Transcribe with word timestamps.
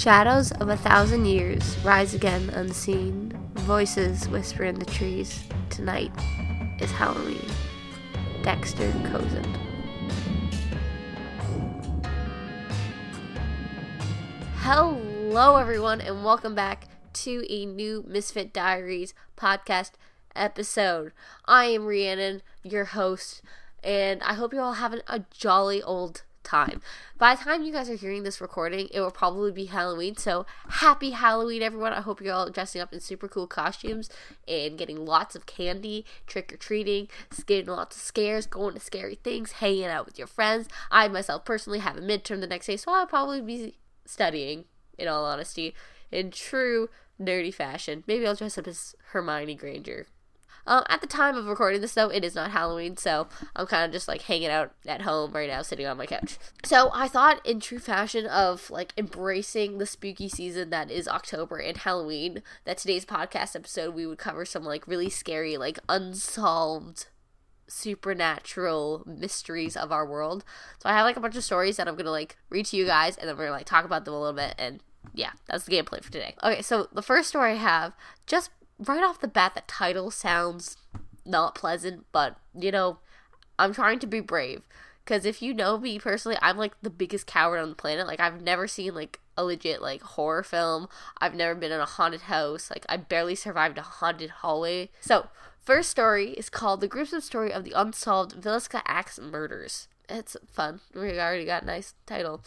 Shadows 0.00 0.50
of 0.52 0.70
a 0.70 0.78
thousand 0.78 1.26
years 1.26 1.76
rise 1.84 2.14
again 2.14 2.48
unseen. 2.54 3.38
Voices 3.52 4.26
whisper 4.30 4.64
in 4.64 4.78
the 4.78 4.86
trees. 4.86 5.44
Tonight 5.68 6.10
is 6.80 6.90
Halloween. 6.90 7.46
Dexter 8.42 8.90
Cozen. 9.12 9.44
Hello, 14.60 15.56
everyone, 15.58 16.00
and 16.00 16.24
welcome 16.24 16.54
back 16.54 16.88
to 17.12 17.44
a 17.50 17.66
new 17.66 18.02
Misfit 18.08 18.54
Diaries 18.54 19.12
podcast 19.36 19.90
episode. 20.34 21.12
I 21.44 21.66
am 21.66 21.84
Rhiannon, 21.84 22.40
your 22.62 22.86
host, 22.86 23.42
and 23.84 24.22
I 24.22 24.32
hope 24.32 24.54
you're 24.54 24.62
all 24.62 24.72
having 24.72 25.02
a 25.06 25.24
jolly 25.30 25.82
old 25.82 26.22
time. 26.42 26.80
By 27.18 27.34
the 27.34 27.44
time 27.44 27.62
you 27.62 27.72
guys 27.72 27.90
are 27.90 27.94
hearing 27.94 28.22
this 28.22 28.40
recording, 28.40 28.88
it 28.92 29.00
will 29.00 29.10
probably 29.10 29.52
be 29.52 29.66
Halloween. 29.66 30.16
So 30.16 30.46
happy 30.68 31.10
Halloween, 31.10 31.62
everyone. 31.62 31.92
I 31.92 32.00
hope 32.00 32.20
you're 32.20 32.34
all 32.34 32.50
dressing 32.50 32.80
up 32.80 32.92
in 32.92 33.00
super 33.00 33.28
cool 33.28 33.46
costumes 33.46 34.08
and 34.48 34.78
getting 34.78 35.04
lots 35.04 35.36
of 35.36 35.46
candy, 35.46 36.04
trick 36.26 36.52
or 36.52 36.56
treating, 36.56 37.08
getting 37.46 37.66
lots 37.70 37.96
of 37.96 38.02
scares, 38.02 38.46
going 38.46 38.74
to 38.74 38.80
scary 38.80 39.16
things, 39.16 39.52
hanging 39.52 39.84
out 39.84 40.06
with 40.06 40.18
your 40.18 40.26
friends. 40.26 40.68
I 40.90 41.08
myself 41.08 41.44
personally 41.44 41.80
have 41.80 41.96
a 41.96 42.00
midterm 42.00 42.40
the 42.40 42.46
next 42.46 42.66
day, 42.66 42.76
so 42.76 42.92
I'll 42.92 43.06
probably 43.06 43.40
be 43.40 43.76
studying, 44.04 44.64
in 44.98 45.08
all 45.08 45.24
honesty, 45.24 45.74
in 46.10 46.30
true 46.30 46.88
nerdy 47.20 47.52
fashion. 47.52 48.02
Maybe 48.06 48.26
I'll 48.26 48.34
dress 48.34 48.58
up 48.58 48.66
as 48.66 48.94
Hermione 49.12 49.54
Granger 49.54 50.06
um, 50.66 50.84
at 50.88 51.00
the 51.00 51.06
time 51.06 51.36
of 51.36 51.46
recording 51.46 51.80
this, 51.80 51.94
though, 51.94 52.08
it 52.08 52.24
is 52.24 52.34
not 52.34 52.50
Halloween, 52.50 52.96
so 52.96 53.28
I'm 53.56 53.66
kind 53.66 53.84
of 53.84 53.92
just 53.92 54.08
like 54.08 54.22
hanging 54.22 54.48
out 54.48 54.72
at 54.86 55.02
home 55.02 55.32
right 55.32 55.48
now, 55.48 55.62
sitting 55.62 55.86
on 55.86 55.96
my 55.96 56.06
couch. 56.06 56.38
So 56.64 56.90
I 56.92 57.08
thought, 57.08 57.44
in 57.46 57.60
true 57.60 57.78
fashion 57.78 58.26
of 58.26 58.70
like 58.70 58.92
embracing 58.96 59.78
the 59.78 59.86
spooky 59.86 60.28
season 60.28 60.70
that 60.70 60.90
is 60.90 61.08
October 61.08 61.56
and 61.56 61.76
Halloween, 61.76 62.42
that 62.64 62.78
today's 62.78 63.04
podcast 63.04 63.56
episode 63.56 63.94
we 63.94 64.06
would 64.06 64.18
cover 64.18 64.44
some 64.44 64.64
like 64.64 64.86
really 64.86 65.10
scary, 65.10 65.56
like 65.56 65.78
unsolved 65.88 67.06
supernatural 67.70 69.04
mysteries 69.06 69.76
of 69.76 69.92
our 69.92 70.06
world. 70.06 70.44
So 70.82 70.88
I 70.88 70.92
have 70.92 71.04
like 71.04 71.16
a 71.16 71.20
bunch 71.20 71.36
of 71.36 71.44
stories 71.44 71.76
that 71.76 71.88
I'm 71.88 71.96
gonna 71.96 72.10
like 72.10 72.36
read 72.50 72.66
to 72.66 72.76
you 72.76 72.86
guys, 72.86 73.16
and 73.16 73.28
then 73.28 73.36
we're 73.36 73.44
gonna 73.44 73.56
like 73.56 73.66
talk 73.66 73.84
about 73.84 74.04
them 74.04 74.14
a 74.14 74.20
little 74.20 74.34
bit. 74.34 74.54
And 74.58 74.80
yeah, 75.14 75.30
that's 75.46 75.64
the 75.64 75.72
gameplay 75.72 76.02
for 76.02 76.12
today. 76.12 76.34
Okay, 76.42 76.62
so 76.62 76.88
the 76.92 77.02
first 77.02 77.28
story 77.28 77.52
I 77.52 77.56
have 77.56 77.94
just 78.26 78.50
right 78.86 79.02
off 79.02 79.20
the 79.20 79.28
bat, 79.28 79.54
the 79.54 79.62
title 79.66 80.10
sounds 80.10 80.76
not 81.24 81.54
pleasant, 81.54 82.06
but 82.12 82.36
you 82.54 82.70
know, 82.70 82.98
I'm 83.58 83.74
trying 83.74 83.98
to 84.00 84.06
be 84.06 84.20
brave. 84.20 84.66
Because 85.04 85.24
if 85.24 85.42
you 85.42 85.52
know 85.54 85.78
me 85.78 85.98
personally, 85.98 86.38
I'm 86.40 86.56
like 86.56 86.72
the 86.82 86.90
biggest 86.90 87.26
coward 87.26 87.58
on 87.58 87.70
the 87.70 87.74
planet. 87.74 88.06
Like, 88.06 88.20
I've 88.20 88.42
never 88.42 88.68
seen 88.68 88.94
like 88.94 89.18
a 89.36 89.44
legit 89.44 89.82
like 89.82 90.02
horror 90.02 90.42
film. 90.42 90.88
I've 91.18 91.34
never 91.34 91.54
been 91.54 91.72
in 91.72 91.80
a 91.80 91.86
haunted 91.86 92.22
house. 92.22 92.70
Like, 92.70 92.86
I 92.88 92.96
barely 92.96 93.34
survived 93.34 93.78
a 93.78 93.82
haunted 93.82 94.30
hallway. 94.30 94.90
So, 95.00 95.28
first 95.58 95.90
story 95.90 96.30
is 96.32 96.48
called 96.48 96.80
The 96.80 96.88
Gruesome 96.88 97.22
Story 97.22 97.52
of 97.52 97.64
the 97.64 97.72
Unsolved 97.72 98.40
Villisca 98.40 98.82
Axe 98.86 99.18
Murders. 99.18 99.88
It's 100.08 100.36
fun. 100.46 100.80
We 100.94 101.18
already 101.18 101.44
got 101.44 101.62
a 101.62 101.66
nice 101.66 101.94
title. 102.06 102.42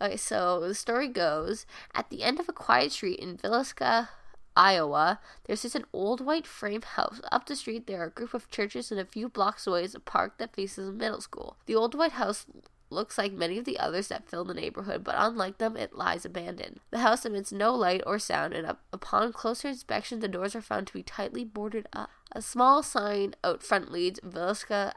Okay, 0.00 0.16
so 0.16 0.60
the 0.60 0.74
story 0.74 1.08
goes 1.08 1.66
At 1.94 2.08
the 2.08 2.22
end 2.22 2.40
of 2.40 2.48
a 2.48 2.52
quiet 2.52 2.92
street 2.92 3.20
in 3.20 3.36
Villisca, 3.36 4.08
Iowa, 4.56 5.20
there's 5.44 5.62
just 5.62 5.74
an 5.74 5.86
old 5.92 6.20
white 6.20 6.46
frame 6.46 6.82
house. 6.82 7.20
Up 7.30 7.46
the 7.46 7.56
street, 7.56 7.86
there 7.86 8.02
are 8.02 8.06
a 8.06 8.10
group 8.10 8.34
of 8.34 8.50
churches, 8.50 8.90
and 8.90 9.00
a 9.00 9.04
few 9.04 9.28
blocks 9.28 9.66
away 9.66 9.84
is 9.84 9.94
a 9.94 10.00
park 10.00 10.38
that 10.38 10.54
faces 10.54 10.88
a 10.88 10.92
middle 10.92 11.20
school. 11.20 11.56
The 11.66 11.74
old 11.74 11.94
white 11.94 12.12
house 12.12 12.46
looks 12.90 13.16
like 13.16 13.32
many 13.32 13.58
of 13.58 13.64
the 13.64 13.78
others 13.78 14.08
that 14.08 14.28
fill 14.28 14.44
the 14.44 14.54
neighborhood, 14.54 15.04
but 15.04 15.14
unlike 15.16 15.58
them, 15.58 15.76
it 15.76 15.94
lies 15.94 16.24
abandoned. 16.24 16.80
The 16.90 16.98
house 16.98 17.24
emits 17.24 17.52
no 17.52 17.74
light 17.74 18.02
or 18.06 18.18
sound, 18.18 18.52
and 18.52 18.66
up, 18.66 18.80
upon 18.92 19.32
closer 19.32 19.68
inspection, 19.68 20.20
the 20.20 20.28
doors 20.28 20.56
are 20.56 20.60
found 20.60 20.88
to 20.88 20.92
be 20.92 21.02
tightly 21.02 21.44
boarded 21.44 21.86
up. 21.92 22.10
A 22.32 22.42
small 22.42 22.82
sign 22.82 23.34
out 23.42 23.62
front 23.62 23.90
leads 23.90 24.20
Villisca 24.20 24.92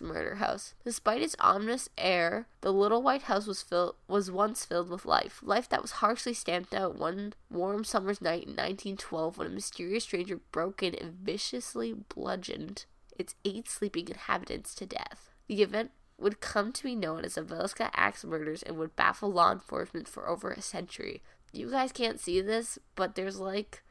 Murder 0.00 0.36
House. 0.36 0.74
Despite 0.84 1.22
its 1.22 1.36
ominous 1.40 1.88
air, 1.96 2.46
the 2.60 2.72
little 2.72 3.02
white 3.02 3.22
house 3.22 3.46
was 3.46 3.62
filled 3.62 3.96
was 4.06 4.30
once 4.30 4.64
filled 4.64 4.88
with 4.88 5.06
life. 5.06 5.40
Life 5.42 5.68
that 5.70 5.82
was 5.82 5.92
harshly 5.92 6.34
stamped 6.34 6.74
out 6.74 6.96
one 6.96 7.32
warm 7.50 7.84
summer's 7.84 8.20
night 8.20 8.44
in 8.44 8.50
1912 8.50 9.38
when 9.38 9.46
a 9.46 9.50
mysterious 9.50 10.04
stranger 10.04 10.40
broke 10.52 10.82
in 10.82 10.94
and 10.94 11.14
viciously 11.14 11.92
bludgeoned 11.92 12.84
its 13.18 13.34
eight 13.44 13.68
sleeping 13.68 14.08
inhabitants 14.08 14.74
to 14.76 14.86
death. 14.86 15.30
The 15.48 15.62
event 15.62 15.90
would 16.18 16.40
come 16.40 16.72
to 16.72 16.82
be 16.82 16.94
known 16.94 17.24
as 17.24 17.34
the 17.34 17.42
Villisca 17.42 17.90
Axe 17.94 18.24
Murders 18.24 18.62
and 18.62 18.76
would 18.76 18.96
baffle 18.96 19.32
law 19.32 19.52
enforcement 19.52 20.08
for 20.08 20.28
over 20.28 20.50
a 20.50 20.60
century. 20.60 21.22
You 21.52 21.70
guys 21.70 21.92
can't 21.92 22.20
see 22.20 22.40
this, 22.40 22.78
but 22.94 23.14
there's 23.14 23.40
like 23.40 23.82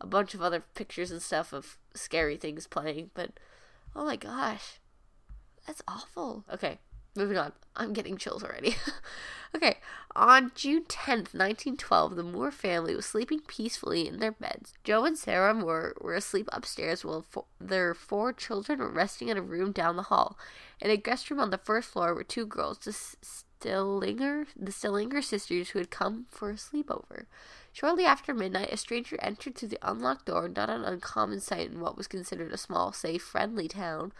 a 0.00 0.06
bunch 0.06 0.34
of 0.34 0.42
other 0.42 0.64
pictures 0.74 1.10
and 1.10 1.22
stuff 1.22 1.52
of 1.52 1.78
scary 1.94 2.36
things 2.36 2.66
playing, 2.66 3.10
but 3.14 3.32
oh 3.94 4.04
my 4.04 4.16
gosh. 4.16 4.80
That's 5.66 5.82
awful. 5.88 6.44
Okay, 6.52 6.78
moving 7.16 7.36
on. 7.36 7.52
I'm 7.74 7.92
getting 7.92 8.16
chills 8.16 8.44
already. 8.44 8.76
okay, 9.54 9.78
on 10.14 10.52
June 10.54 10.84
10th, 10.84 11.34
1912, 11.34 12.16
the 12.16 12.22
Moore 12.22 12.50
family 12.50 12.94
was 12.94 13.04
sleeping 13.04 13.40
peacefully 13.40 14.06
in 14.06 14.18
their 14.18 14.32
beds. 14.32 14.72
Joe 14.84 15.04
and 15.04 15.18
Sarah 15.18 15.52
Moore 15.52 15.94
were 16.00 16.14
asleep 16.14 16.48
upstairs 16.52 17.04
while 17.04 17.22
fo- 17.22 17.46
their 17.60 17.94
four 17.94 18.32
children 18.32 18.78
were 18.78 18.90
resting 18.90 19.28
in 19.28 19.36
a 19.36 19.42
room 19.42 19.72
down 19.72 19.96
the 19.96 20.04
hall. 20.04 20.38
In 20.80 20.90
a 20.90 20.96
guest 20.96 21.30
room 21.30 21.40
on 21.40 21.50
the 21.50 21.58
first 21.58 21.88
floor 21.90 22.14
were 22.14 22.24
two 22.24 22.46
girls, 22.46 22.78
the 22.78 22.92
Stillinger, 22.92 24.46
the 24.56 24.72
Stillinger 24.72 25.22
sisters, 25.22 25.70
who 25.70 25.78
had 25.78 25.90
come 25.90 26.26
for 26.30 26.50
a 26.50 26.54
sleepover. 26.54 27.26
Shortly 27.72 28.06
after 28.06 28.32
midnight, 28.32 28.72
a 28.72 28.76
stranger 28.78 29.18
entered 29.20 29.56
through 29.56 29.68
the 29.68 29.78
unlocked 29.82 30.26
door, 30.26 30.48
not 30.48 30.70
an 30.70 30.84
uncommon 30.84 31.40
sight 31.40 31.70
in 31.70 31.80
what 31.80 31.96
was 31.96 32.06
considered 32.06 32.52
a 32.52 32.56
small, 32.56 32.92
safe, 32.92 33.22
friendly 33.22 33.68
town 33.68 34.12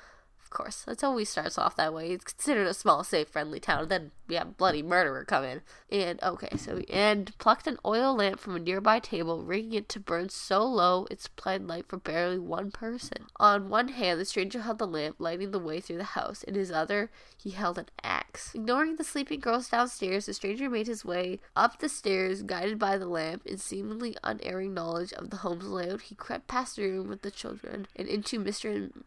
of 0.46 0.50
course, 0.50 0.84
that's 0.86 1.02
always 1.02 1.28
starts 1.28 1.58
off 1.58 1.74
that 1.74 1.92
way. 1.92 2.12
It's 2.12 2.32
considered 2.32 2.68
a 2.68 2.74
small, 2.74 3.02
safe, 3.02 3.28
friendly 3.28 3.58
town. 3.58 3.88
Then 3.88 4.12
we 4.28 4.36
have 4.36 4.56
bloody 4.56 4.80
murderer 4.80 5.24
come 5.24 5.42
in, 5.42 5.62
and 5.90 6.22
okay, 6.22 6.56
so 6.56 6.78
and 6.88 7.36
plucked 7.38 7.66
an 7.66 7.78
oil 7.84 8.14
lamp 8.14 8.38
from 8.38 8.54
a 8.54 8.60
nearby 8.60 9.00
table, 9.00 9.42
rigging 9.42 9.72
it 9.72 9.88
to 9.88 9.98
burn 9.98 10.28
so 10.28 10.64
low 10.64 11.08
it 11.10 11.20
supplied 11.20 11.66
light 11.66 11.88
for 11.88 11.96
barely 11.96 12.38
one 12.38 12.70
person. 12.70 13.26
On 13.40 13.68
one 13.68 13.88
hand, 13.88 14.20
the 14.20 14.24
stranger 14.24 14.60
held 14.60 14.78
the 14.78 14.86
lamp, 14.86 15.16
lighting 15.18 15.50
the 15.50 15.58
way 15.58 15.80
through 15.80 15.96
the 15.96 16.04
house. 16.04 16.44
In 16.44 16.54
his 16.54 16.70
other, 16.70 17.10
he 17.36 17.50
held 17.50 17.76
an 17.76 17.86
axe. 18.04 18.54
Ignoring 18.54 18.96
the 18.96 19.04
sleeping 19.04 19.40
girls 19.40 19.68
downstairs, 19.68 20.26
the 20.26 20.34
stranger 20.34 20.70
made 20.70 20.86
his 20.86 21.04
way 21.04 21.40
up 21.56 21.80
the 21.80 21.88
stairs, 21.88 22.42
guided 22.42 22.78
by 22.78 22.96
the 22.96 23.08
lamp. 23.08 23.44
In 23.46 23.58
seemingly 23.58 24.16
unerring 24.22 24.74
knowledge 24.74 25.12
of 25.12 25.30
the 25.30 25.38
home's 25.38 25.66
layout, 25.66 26.02
he 26.02 26.14
crept 26.14 26.46
past 26.46 26.76
the 26.76 26.82
room 26.82 27.08
with 27.08 27.22
the 27.22 27.32
children 27.32 27.88
and 27.96 28.06
into 28.06 28.38
Mr. 28.38 28.72
and 28.72 29.04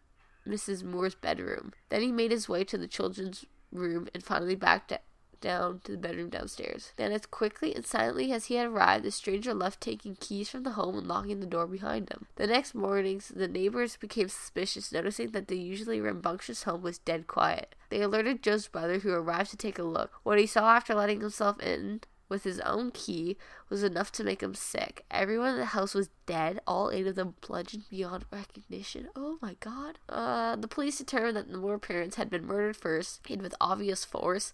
Mrs. 0.50 0.84
Moore's 0.84 1.16
bedroom. 1.16 1.74
Then 1.90 2.02
he 2.02 2.12
made 2.12 2.32
his 2.32 2.50
way 2.50 2.64
to 2.66 2.78
the 2.78 2.88
children's 2.88 3.46
room 3.72 4.08
and 4.14 4.24
finally 4.24 4.56
back 4.56 4.88
da- 4.88 4.98
down 5.42 5.80
to 5.84 5.94
the 5.94 5.98
bedroom 5.98 6.30
downstairs. 6.30 6.92
Then, 6.98 7.12
as 7.12 7.26
quickly 7.26 7.74
and 7.76 7.86
silently 7.86 8.32
as 8.32 8.46
he 8.46 8.56
had 8.56 8.68
arrived, 8.68 9.06
the 9.06 9.12
stranger 9.12 9.54
left, 9.54 9.82
taking 9.82 10.16
keys 10.16 10.50
from 10.50 10.64
the 10.64 10.72
home 10.72 10.98
and 10.98 11.08
locking 11.08 11.40
the 11.40 11.46
door 11.46 11.68
behind 11.68 12.10
him. 12.10 12.28
The 12.36 12.48
next 12.48 12.76
morning, 12.76 13.22
the 13.34 13.48
neighbors 13.48 13.96
became 13.96 14.30
suspicious, 14.30 14.92
noticing 14.92 15.32
that 15.32 15.48
the 15.48 15.58
usually 15.58 16.02
rambunctious 16.02 16.64
home 16.64 16.82
was 16.82 16.98
dead 16.98 17.28
quiet. 17.28 17.76
They 17.90 18.02
alerted 18.02 18.44
Joe's 18.44 18.68
brother, 18.68 19.00
who 19.00 19.14
arrived 19.14 19.52
to 19.52 19.58
take 19.58 19.80
a 19.80 19.84
look. 19.84 20.12
What 20.24 20.40
he 20.40 20.46
saw 20.46 20.76
after 20.76 20.94
letting 20.94 21.22
himself 21.22 21.60
in 21.62 22.02
with 22.30 22.44
his 22.44 22.60
own 22.62 22.92
key 22.92 23.36
was 23.70 23.84
enough 23.84 24.12
to 24.14 24.24
make 24.24 24.42
him 24.42 24.54
sick. 24.54 25.04
Everyone 25.10 25.54
in 25.54 25.58
the 25.58 25.66
house 25.66 25.94
was 25.94 26.10
dead, 26.26 26.62
all 26.66 26.92
eight 26.92 27.08
of 27.08 27.16
them 27.16 27.36
bludgeoned 27.42 27.90
beyond 27.90 28.26
recognition. 28.32 29.10
Oh 29.16 29.38
my 29.42 29.56
god. 29.60 29.98
Uh, 30.08 30.56
the 30.56 30.68
police 30.68 31.00
determined 31.00 31.36
that 31.36 31.52
the 31.52 31.58
Moore 31.58 31.80
parents 31.80 32.16
had 32.16 32.30
been 32.30 32.46
murdered 32.46 32.78
first 32.78 33.22
and 33.30 33.42
with 33.42 33.56
obvious 33.60 34.06
force. 34.06 34.54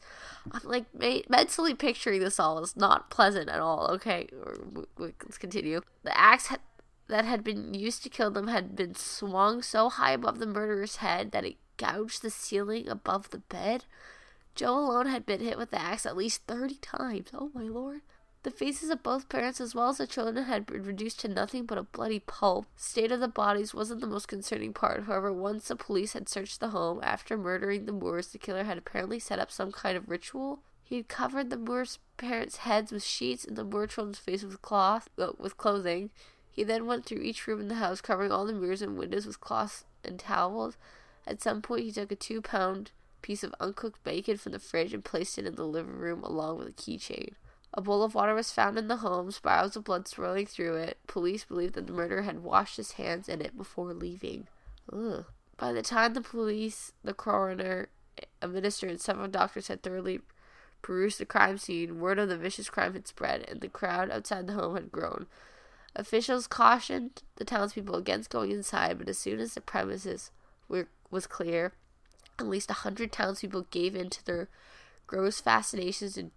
I'm 0.52 0.62
like 0.64 0.86
mentally 1.30 1.76
picturing 1.76 2.22
this 2.22 2.40
all 2.40 2.64
is 2.64 2.76
not 2.78 3.10
pleasant 3.10 3.50
at 3.50 3.60
all. 3.60 3.88
Okay, 3.92 4.30
let's 4.98 5.38
continue. 5.38 5.82
The 6.04 6.18
axe 6.18 6.48
had 6.48 6.62
that 7.08 7.26
had 7.26 7.44
been 7.44 7.74
used 7.74 8.02
to 8.04 8.10
kill 8.10 8.32
them 8.32 8.48
had 8.48 8.76
been 8.76 8.96
swung 8.96 9.62
so 9.62 9.90
high 9.90 10.12
above 10.14 10.40
the 10.40 10.48
murderer's 10.48 10.98
head 10.98 11.32
that 11.32 11.46
it 11.46 11.58
gouged 11.78 12.22
the 12.22 12.30
ceiling 12.30 12.88
above 12.88 13.30
the 13.30 13.38
bed. 13.38 13.86
Joe 14.56 14.78
alone 14.78 15.08
had 15.08 15.26
been 15.26 15.42
hit 15.42 15.58
with 15.58 15.72
the 15.72 15.82
axe 15.82 16.06
at 16.06 16.18
least 16.18 16.44
30 16.48 16.76
times. 16.76 17.28
Oh 17.34 17.52
my 17.54 17.64
lord. 17.64 18.02
The 18.44 18.52
faces 18.52 18.90
of 18.90 19.04
both 19.04 19.28
parents 19.28 19.60
as 19.60 19.74
well 19.74 19.90
as 19.90 19.98
the 19.98 20.08
children 20.08 20.46
had 20.46 20.68
been 20.68 20.84
reduced 20.84 21.20
to 21.22 21.28
nothing 21.28 21.66
but 21.66 21.78
a 21.78 21.84
bloody 21.84 22.20
pulp. 22.20 22.68
State 22.76 23.12
of 23.12 23.20
the 23.20 23.28
bodies 23.28 23.74
wasn't 23.74 24.02
the 24.02 24.08
most 24.08 24.28
concerning 24.28 24.72
part. 24.72 25.06
However, 25.06 25.34
once 25.34 25.68
the 25.68 25.76
police 25.76 26.14
had 26.14 26.30
searched 26.30 26.60
the 26.60 26.70
home 26.70 27.00
after 27.04 27.38
murdering 27.38 27.86
the 27.86 27.92
Moores, 27.92 28.28
the 28.28 28.38
killer 28.38 28.64
had 28.64 28.78
apparently 28.78 29.20
set 29.20 29.40
up 29.40 29.52
some 29.52 29.72
kind 29.72 29.98
of 29.98 30.10
ritual. 30.10 30.60
He 30.84 30.98
had 30.98 31.08
covered 31.08 31.50
the 31.50 31.58
Moores' 31.58 31.98
parents' 32.18 32.58
heads 32.58 32.92
with 32.92 33.04
sheets 33.04 33.44
and 33.44 33.58
the 33.58 33.64
Moore 33.64 33.88
children's 33.88 34.20
faces 34.20 34.52
with 34.52 34.62
cloth, 34.62 35.10
uh, 35.18 35.32
with 35.40 35.58
clothing. 35.58 36.12
He 36.52 36.64
then 36.64 36.86
went 36.86 37.06
through 37.06 37.24
each 37.24 37.48
room 37.48 37.60
in 37.60 37.68
the 37.68 37.76
house, 37.76 38.00
covering 38.00 38.32
all 38.32 38.46
the 38.46 38.54
mirrors 38.54 38.84
and 38.84 38.96
windows 38.96 39.26
with 39.26 39.42
cloths 39.42 39.86
and 40.04 40.20
towels. 40.20 40.78
At 41.26 41.42
some 41.42 41.64
point, 41.64 41.84
he 41.84 41.92
took 41.92 42.12
a 42.12 42.16
two-pound 42.16 42.92
piece 43.26 43.44
of 43.44 43.56
uncooked 43.60 44.04
bacon 44.04 44.38
from 44.38 44.52
the 44.52 44.60
fridge 44.60 44.94
and 44.94 45.04
placed 45.04 45.40
it 45.40 45.48
in 45.48 45.56
the 45.56 45.66
living 45.66 45.98
room 45.98 46.24
along 46.24 46.60
with 46.60 46.68
a 46.68 46.72
keychain. 46.72 47.34
A 47.74 47.82
bowl 47.82 48.04
of 48.04 48.14
water 48.14 48.36
was 48.36 48.52
found 48.52 48.78
in 48.78 48.88
the 48.88 48.98
home, 48.98 49.32
spirals 49.32 49.76
of 49.76 49.84
blood 49.84 50.08
swirling 50.08 50.46
through 50.46 50.76
it. 50.76 51.00
Police 51.08 51.44
believed 51.44 51.74
that 51.74 51.88
the 51.88 51.94
murderer 51.94 52.22
had 52.22 52.44
washed 52.44 52.78
his 52.78 52.92
hands 52.92 53.28
in 53.28 53.42
it 53.42 53.58
before 53.58 53.96
leaving. 53.96 54.48
Ugh. 54.94 55.26
By 55.58 55.74
the 55.74 55.82
time 55.82 56.14
the 56.14 56.22
police, 56.22 56.92
the 57.04 57.16
coroner, 57.16 57.90
a 58.44 58.48
minister, 58.48 58.88
and 58.88 59.02
several 59.02 59.28
doctors 59.28 59.70
had 59.70 59.82
thoroughly 59.82 60.20
perused 60.84 61.20
the 61.20 61.26
crime 61.26 61.58
scene, 61.58 62.00
word 62.00 62.20
of 62.20 62.30
the 62.30 62.38
vicious 62.38 62.70
crime 62.70 62.94
had 62.94 63.08
spread, 63.08 63.44
and 63.50 63.60
the 63.60 63.70
crowd 63.70 64.12
outside 64.12 64.46
the 64.46 64.54
home 64.54 64.76
had 64.76 64.92
grown. 64.92 65.26
Officials 65.96 66.46
cautioned 66.46 67.24
the 67.38 67.46
townspeople 67.46 67.96
against 67.96 68.30
going 68.30 68.52
inside, 68.52 69.00
but 69.00 69.10
as 69.10 69.18
soon 69.18 69.40
as 69.40 69.56
the 69.56 69.62
premises 69.62 70.30
were, 70.68 70.90
was 71.10 71.26
clear, 71.26 71.74
at 72.40 72.48
least 72.48 72.70
a 72.70 72.74
hundred 72.74 73.12
townspeople 73.12 73.68
gave 73.72 73.96
in 73.96 74.10
to 74.10 74.26
their 74.26 74.50
gross 75.08 75.40
fascinations 75.40 76.18
and 76.18 76.32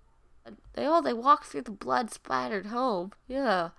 they 0.74 0.84
all 0.84 1.02
they 1.02 1.12
walked 1.12 1.46
through 1.46 1.62
the 1.62 1.70
blood 1.70 2.10
splattered 2.10 2.66
home. 2.66 3.12
Yeah. 3.26 3.70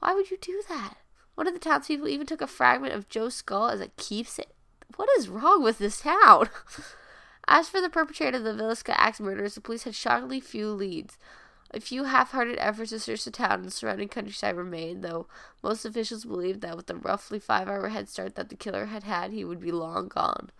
Why 0.00 0.14
would 0.14 0.30
you 0.30 0.38
do 0.40 0.62
that? 0.68 0.94
One 1.34 1.46
of 1.46 1.54
the 1.54 1.60
townspeople 1.60 2.08
even 2.08 2.26
took 2.26 2.40
a 2.40 2.46
fragment 2.46 2.94
of 2.94 3.08
Joe's 3.08 3.34
skull 3.34 3.68
as 3.68 3.80
a 3.80 3.88
keepsake. 3.96 4.54
What 4.96 5.08
is 5.18 5.28
wrong 5.28 5.62
with 5.62 5.78
this 5.78 6.00
town? 6.00 6.48
as 7.48 7.68
for 7.68 7.80
the 7.80 7.90
perpetrator 7.90 8.38
of 8.38 8.44
the 8.44 8.52
Villisca 8.52 8.94
axe 8.96 9.20
murders, 9.20 9.54
the 9.54 9.60
police 9.60 9.82
had 9.82 9.94
shockingly 9.94 10.40
few 10.40 10.70
leads. 10.70 11.18
A 11.72 11.80
few 11.80 12.04
half-hearted 12.04 12.58
efforts 12.58 12.90
to 12.90 13.00
search 13.00 13.24
the 13.24 13.30
town 13.30 13.60
and 13.60 13.72
surrounding 13.72 14.08
countryside 14.08 14.56
remained, 14.56 15.02
though 15.02 15.26
most 15.62 15.84
officials 15.84 16.24
believed 16.24 16.60
that 16.62 16.76
with 16.76 16.86
the 16.86 16.94
roughly 16.94 17.38
five-hour 17.38 17.88
head 17.88 18.08
start 18.08 18.36
that 18.36 18.48
the 18.48 18.56
killer 18.56 18.86
had 18.86 19.02
had, 19.02 19.32
he 19.32 19.44
would 19.44 19.60
be 19.60 19.72
long 19.72 20.08
gone. 20.08 20.50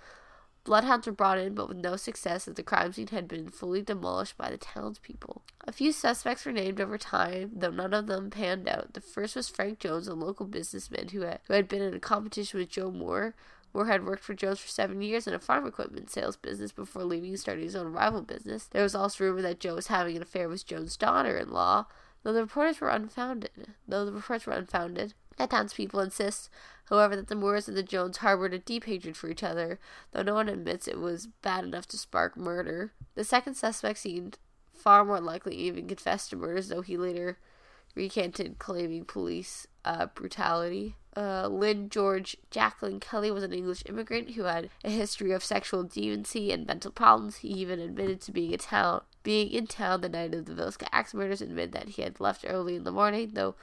Bloodhounds 0.66 1.06
were 1.06 1.12
brought 1.12 1.38
in, 1.38 1.54
but 1.54 1.68
with 1.68 1.76
no 1.76 1.94
success, 1.94 2.48
as 2.48 2.54
the 2.54 2.62
crime 2.64 2.92
scene 2.92 3.06
had 3.06 3.28
been 3.28 3.50
fully 3.50 3.82
demolished 3.82 4.36
by 4.36 4.50
the 4.50 4.58
townspeople. 4.58 5.42
A 5.64 5.70
few 5.70 5.92
suspects 5.92 6.44
were 6.44 6.50
named 6.50 6.80
over 6.80 6.98
time, 6.98 7.52
though 7.54 7.70
none 7.70 7.94
of 7.94 8.08
them 8.08 8.30
panned 8.30 8.68
out. 8.68 8.92
The 8.92 9.00
first 9.00 9.36
was 9.36 9.48
Frank 9.48 9.78
Jones, 9.78 10.08
a 10.08 10.14
local 10.14 10.44
businessman 10.44 11.10
who 11.10 11.20
had, 11.20 11.38
who 11.46 11.54
had 11.54 11.68
been 11.68 11.82
in 11.82 11.94
a 11.94 12.00
competition 12.00 12.58
with 12.58 12.68
Joe 12.68 12.90
Moore. 12.90 13.36
Moore 13.72 13.86
had 13.86 14.04
worked 14.04 14.24
for 14.24 14.34
Jones 14.34 14.58
for 14.58 14.66
seven 14.66 15.02
years 15.02 15.28
in 15.28 15.34
a 15.34 15.38
farm 15.38 15.68
equipment 15.68 16.10
sales 16.10 16.36
business 16.36 16.72
before 16.72 17.04
leaving 17.04 17.30
and 17.30 17.38
starting 17.38 17.62
his 17.62 17.76
own 17.76 17.92
rival 17.92 18.22
business. 18.22 18.66
There 18.66 18.82
was 18.82 18.96
also 18.96 19.22
rumor 19.22 19.42
that 19.42 19.60
Joe 19.60 19.76
was 19.76 19.86
having 19.86 20.16
an 20.16 20.22
affair 20.22 20.48
with 20.48 20.66
Jones' 20.66 20.96
daughter-in-law, 20.96 21.86
though 22.24 22.32
the 22.32 22.40
reports 22.40 22.80
were 22.80 22.88
unfounded. 22.88 23.74
Though 23.86 24.04
the 24.04 24.12
reports 24.12 24.46
were 24.46 24.52
unfounded, 24.52 25.14
the 25.36 25.46
townspeople 25.46 26.00
insist, 26.00 26.50
however, 26.88 27.16
that 27.16 27.28
the 27.28 27.34
Moores 27.34 27.68
and 27.68 27.76
the 27.76 27.82
Jones 27.82 28.18
harbored 28.18 28.54
a 28.54 28.58
deep 28.58 28.84
hatred 28.84 29.16
for 29.16 29.28
each 29.28 29.42
other, 29.42 29.78
though 30.12 30.22
no 30.22 30.34
one 30.34 30.48
admits 30.48 30.88
it 30.88 30.98
was 30.98 31.28
bad 31.42 31.64
enough 31.64 31.86
to 31.88 31.98
spark 31.98 32.36
murder. 32.36 32.92
The 33.14 33.24
second 33.24 33.54
suspect 33.54 33.98
seemed 33.98 34.38
far 34.74 35.04
more 35.04 35.20
likely 35.20 35.56
to 35.56 35.62
even 35.62 35.88
confess 35.88 36.28
to 36.28 36.36
murders, 36.36 36.68
though 36.68 36.82
he 36.82 36.96
later 36.96 37.38
recanted 37.94 38.58
claiming 38.58 39.04
police 39.04 39.66
uh, 39.84 40.06
brutality. 40.06 40.96
Uh, 41.16 41.48
Lyn 41.48 41.88
George 41.88 42.36
Jacklin 42.50 43.00
Kelly 43.00 43.30
was 43.30 43.42
an 43.42 43.54
English 43.54 43.82
immigrant 43.86 44.32
who 44.32 44.42
had 44.42 44.68
a 44.84 44.90
history 44.90 45.32
of 45.32 45.42
sexual 45.42 45.82
deviancy 45.82 46.52
and 46.52 46.66
mental 46.66 46.90
problems. 46.90 47.36
He 47.36 47.48
even 47.48 47.80
admitted 47.80 48.20
to 48.22 48.32
being 48.32 48.52
a 48.52 48.58
town, 48.58 49.00
being 49.22 49.50
in 49.50 49.66
town 49.66 50.02
the 50.02 50.10
night 50.10 50.34
of 50.34 50.44
the 50.44 50.52
Villisca 50.52 50.86
axe 50.92 51.14
murders, 51.14 51.40
admitted 51.40 51.72
that 51.72 51.88
he 51.90 52.02
had 52.02 52.20
left 52.20 52.44
early 52.46 52.76
in 52.76 52.84
the 52.84 52.92
morning, 52.92 53.30
though 53.32 53.54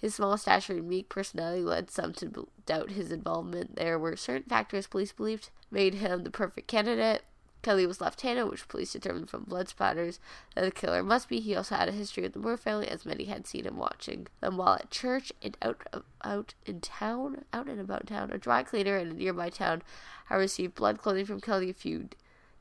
his 0.00 0.14
small 0.14 0.36
stature 0.38 0.74
and 0.74 0.88
meek 0.88 1.08
personality 1.08 1.62
led 1.62 1.90
some 1.90 2.12
to 2.14 2.48
doubt 2.64 2.92
his 2.92 3.12
involvement. 3.12 3.76
There 3.76 3.98
were 3.98 4.16
certain 4.16 4.48
factors 4.48 4.86
police 4.86 5.12
believed 5.12 5.50
made 5.70 5.94
him 5.94 6.24
the 6.24 6.30
perfect 6.30 6.68
candidate. 6.68 7.22
Kelly 7.62 7.86
was 7.86 8.00
left-handed, 8.00 8.46
which 8.46 8.68
police 8.68 8.92
determined 8.92 9.28
from 9.28 9.44
blood 9.44 9.68
spatters 9.68 10.18
that 10.54 10.62
the 10.62 10.70
killer 10.70 11.02
must 11.02 11.28
be. 11.28 11.40
He 11.40 11.54
also 11.54 11.74
had 11.74 11.90
a 11.90 11.92
history 11.92 12.22
with 12.22 12.32
the 12.32 12.38
Moore 12.38 12.56
family, 12.56 12.88
as 12.88 13.04
many 13.04 13.24
had 13.24 13.46
seen 13.46 13.66
him 13.66 13.76
watching 13.76 14.28
them 14.40 14.56
while 14.56 14.74
at 14.74 14.90
church 14.90 15.30
and 15.42 15.58
out 15.60 15.82
out 16.24 16.54
in 16.64 16.80
town, 16.80 17.44
out 17.52 17.68
and 17.68 17.78
about 17.78 18.06
town. 18.06 18.30
A 18.32 18.38
dry 18.38 18.62
cleaner 18.62 18.96
in 18.96 19.08
a 19.08 19.12
nearby 19.12 19.50
town 19.50 19.82
had 20.26 20.36
received 20.36 20.74
blood 20.74 20.98
clothing 20.98 21.26
from 21.26 21.40
Kelly 21.40 21.68
a 21.68 21.74
few 21.74 22.08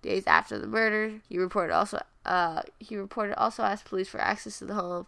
days 0.02 0.28
after 0.28 0.60
the 0.60 0.68
murder. 0.68 1.22
He 1.30 1.38
reported 1.38 1.74
also 1.74 2.02
uh, 2.26 2.64
he 2.80 2.98
reported 2.98 3.40
also 3.40 3.64
asked 3.64 3.86
police 3.86 4.10
for 4.10 4.20
access 4.20 4.60
to 4.60 4.66
the 4.66 4.74
home 4.74 5.08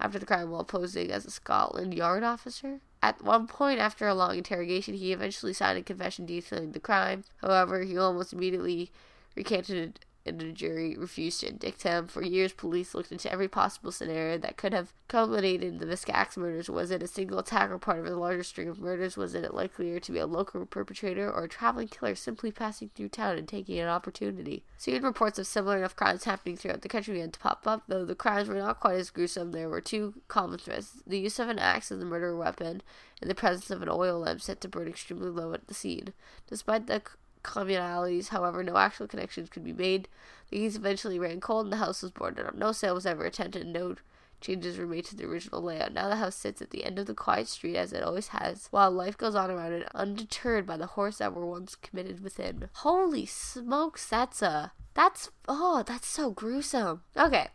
after 0.00 0.18
the 0.18 0.26
crime 0.26 0.50
while 0.50 0.64
posing 0.64 1.10
as 1.10 1.24
a 1.26 1.30
Scotland 1.30 1.94
Yard 1.94 2.22
officer. 2.22 2.80
At 3.02 3.22
one 3.22 3.46
point, 3.46 3.80
after 3.80 4.06
a 4.06 4.14
long 4.14 4.36
interrogation, 4.36 4.94
he 4.94 5.12
eventually 5.12 5.52
signed 5.52 5.78
a 5.78 5.82
confession 5.82 6.26
detailing 6.26 6.72
the 6.72 6.80
crime. 6.80 7.24
However, 7.40 7.82
he 7.82 7.96
almost 7.96 8.32
immediately 8.32 8.90
recanted 9.36 10.00
and 10.28 10.40
the 10.40 10.52
jury 10.52 10.96
refused 10.96 11.40
to 11.40 11.48
indict 11.48 11.82
him. 11.82 12.06
For 12.06 12.22
years, 12.22 12.52
police 12.52 12.94
looked 12.94 13.12
into 13.12 13.30
every 13.30 13.48
possible 13.48 13.92
scenario 13.92 14.38
that 14.38 14.56
could 14.56 14.72
have 14.72 14.92
culminated 15.08 15.66
in 15.66 15.78
the 15.78 15.86
Viscax 15.86 16.36
murders. 16.36 16.68
Was 16.68 16.90
it 16.90 17.02
a 17.02 17.06
single 17.06 17.38
attack 17.38 17.70
or 17.70 17.78
part 17.78 17.98
of 17.98 18.06
a 18.06 18.10
larger 18.10 18.42
string 18.42 18.68
of 18.68 18.78
murders? 18.78 19.16
Was 19.16 19.34
it 19.34 19.54
likelier 19.54 20.00
to 20.00 20.12
be 20.12 20.18
a 20.18 20.26
local 20.26 20.64
perpetrator 20.66 21.30
or 21.30 21.44
a 21.44 21.48
traveling 21.48 21.88
killer 21.88 22.14
simply 22.14 22.52
passing 22.52 22.90
through 22.94 23.08
town 23.08 23.38
and 23.38 23.48
taking 23.48 23.78
an 23.78 23.88
opportunity? 23.88 24.64
Soon, 24.76 25.02
reports 25.02 25.38
of 25.38 25.46
similar 25.46 25.78
enough 25.78 25.96
crimes 25.96 26.24
happening 26.24 26.56
throughout 26.56 26.82
the 26.82 26.88
country 26.88 27.14
began 27.14 27.30
to 27.30 27.40
pop 27.40 27.66
up. 27.66 27.84
Though 27.88 28.04
the 28.04 28.14
crimes 28.14 28.48
were 28.48 28.54
not 28.54 28.80
quite 28.80 28.96
as 28.96 29.10
gruesome, 29.10 29.52
there 29.52 29.68
were 29.68 29.80
two 29.80 30.14
common 30.28 30.58
threads 30.58 31.02
the 31.06 31.18
use 31.18 31.38
of 31.38 31.48
an 31.48 31.58
axe 31.58 31.90
as 31.90 31.98
the 31.98 32.04
murder 32.04 32.36
weapon 32.36 32.82
and 33.20 33.30
the 33.30 33.34
presence 33.34 33.70
of 33.70 33.82
an 33.82 33.88
oil 33.88 34.20
lamp 34.20 34.40
set 34.40 34.60
to 34.60 34.68
burn 34.68 34.88
extremely 34.88 35.30
low 35.30 35.52
at 35.52 35.66
the 35.66 35.74
scene. 35.74 36.12
Despite 36.46 36.86
the 36.86 37.02
communalities. 37.42 38.28
However, 38.28 38.62
no 38.62 38.76
actual 38.76 39.08
connections 39.08 39.48
could 39.48 39.64
be 39.64 39.72
made. 39.72 40.08
These 40.50 40.76
eventually 40.76 41.18
ran 41.18 41.40
cold 41.40 41.66
and 41.66 41.72
the 41.72 41.78
house 41.78 42.02
was 42.02 42.10
boarded 42.10 42.46
up. 42.46 42.54
No 42.54 42.72
sale 42.72 42.94
was 42.94 43.06
ever 43.06 43.24
attempted 43.24 43.66
no 43.66 43.96
changes 44.40 44.78
were 44.78 44.86
made 44.86 45.04
to 45.06 45.16
the 45.16 45.24
original 45.24 45.62
layout. 45.62 45.92
Now 45.92 46.08
the 46.08 46.16
house 46.16 46.36
sits 46.36 46.62
at 46.62 46.70
the 46.70 46.84
end 46.84 46.98
of 46.98 47.06
the 47.06 47.14
quiet 47.14 47.48
street 47.48 47.76
as 47.76 47.92
it 47.92 48.02
always 48.02 48.28
has, 48.28 48.68
while 48.70 48.90
life 48.90 49.18
goes 49.18 49.34
on 49.34 49.50
around 49.50 49.72
it, 49.72 49.88
undeterred 49.94 50.66
by 50.66 50.76
the 50.76 50.86
horrors 50.86 51.18
that 51.18 51.34
were 51.34 51.46
once 51.46 51.74
committed 51.74 52.22
within. 52.22 52.68
Holy 52.74 53.26
smokes, 53.26 54.08
that's 54.08 54.42
a 54.42 54.72
that's 54.94 55.30
oh, 55.48 55.82
that's 55.86 56.08
so 56.08 56.30
gruesome. 56.30 57.02
Okay. 57.16 57.48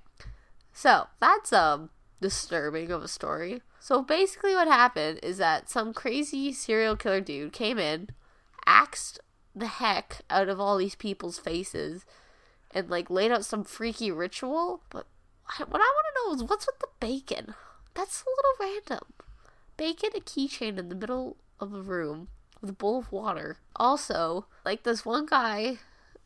So 0.74 1.08
that's 1.20 1.54
um 1.54 1.90
disturbing 2.22 2.92
of 2.92 3.04
a 3.04 3.08
story. 3.08 3.62
So 3.80 4.02
basically 4.02 4.56
what 4.56 4.68
happened 4.68 5.20
is 5.22 5.38
that 5.38 5.70
some 5.70 5.94
crazy 5.94 6.54
serial 6.54 6.96
killer 6.96 7.22
dude 7.22 7.54
came 7.54 7.78
in, 7.78 8.10
axed 8.66 9.20
the 9.56 9.68
heck 9.68 10.22
out 10.30 10.50
of 10.50 10.60
all 10.60 10.78
these 10.78 10.96
people's 10.96 11.38
faces 11.38 12.06
and 12.72 12.90
like 12.90 13.10
laid 13.10 13.32
out 13.32 13.46
some 13.46 13.64
freaky 13.64 14.12
ritual. 14.12 14.82
But 14.90 15.06
what 15.58 15.82
I 15.82 15.92
want 15.94 16.06
to 16.08 16.30
know 16.30 16.34
is 16.36 16.50
what's 16.50 16.66
with 16.66 16.80
the 16.80 16.88
bacon? 17.00 17.54
That's 17.94 18.24
a 18.24 18.30
little 18.30 18.74
random. 18.74 19.14
Bacon, 19.78 20.10
a 20.16 20.20
keychain 20.20 20.78
in 20.78 20.90
the 20.90 20.96
middle 20.96 21.38
of 21.60 21.74
a 21.74 21.82
room 21.82 22.28
with 22.62 22.70
a 22.70 22.74
bowl 22.74 23.00
of 23.00 23.12
water. 23.12 23.58
Also, 23.76 24.46
like 24.66 24.84
this 24.84 25.06
one 25.06 25.26
guy 25.26 25.78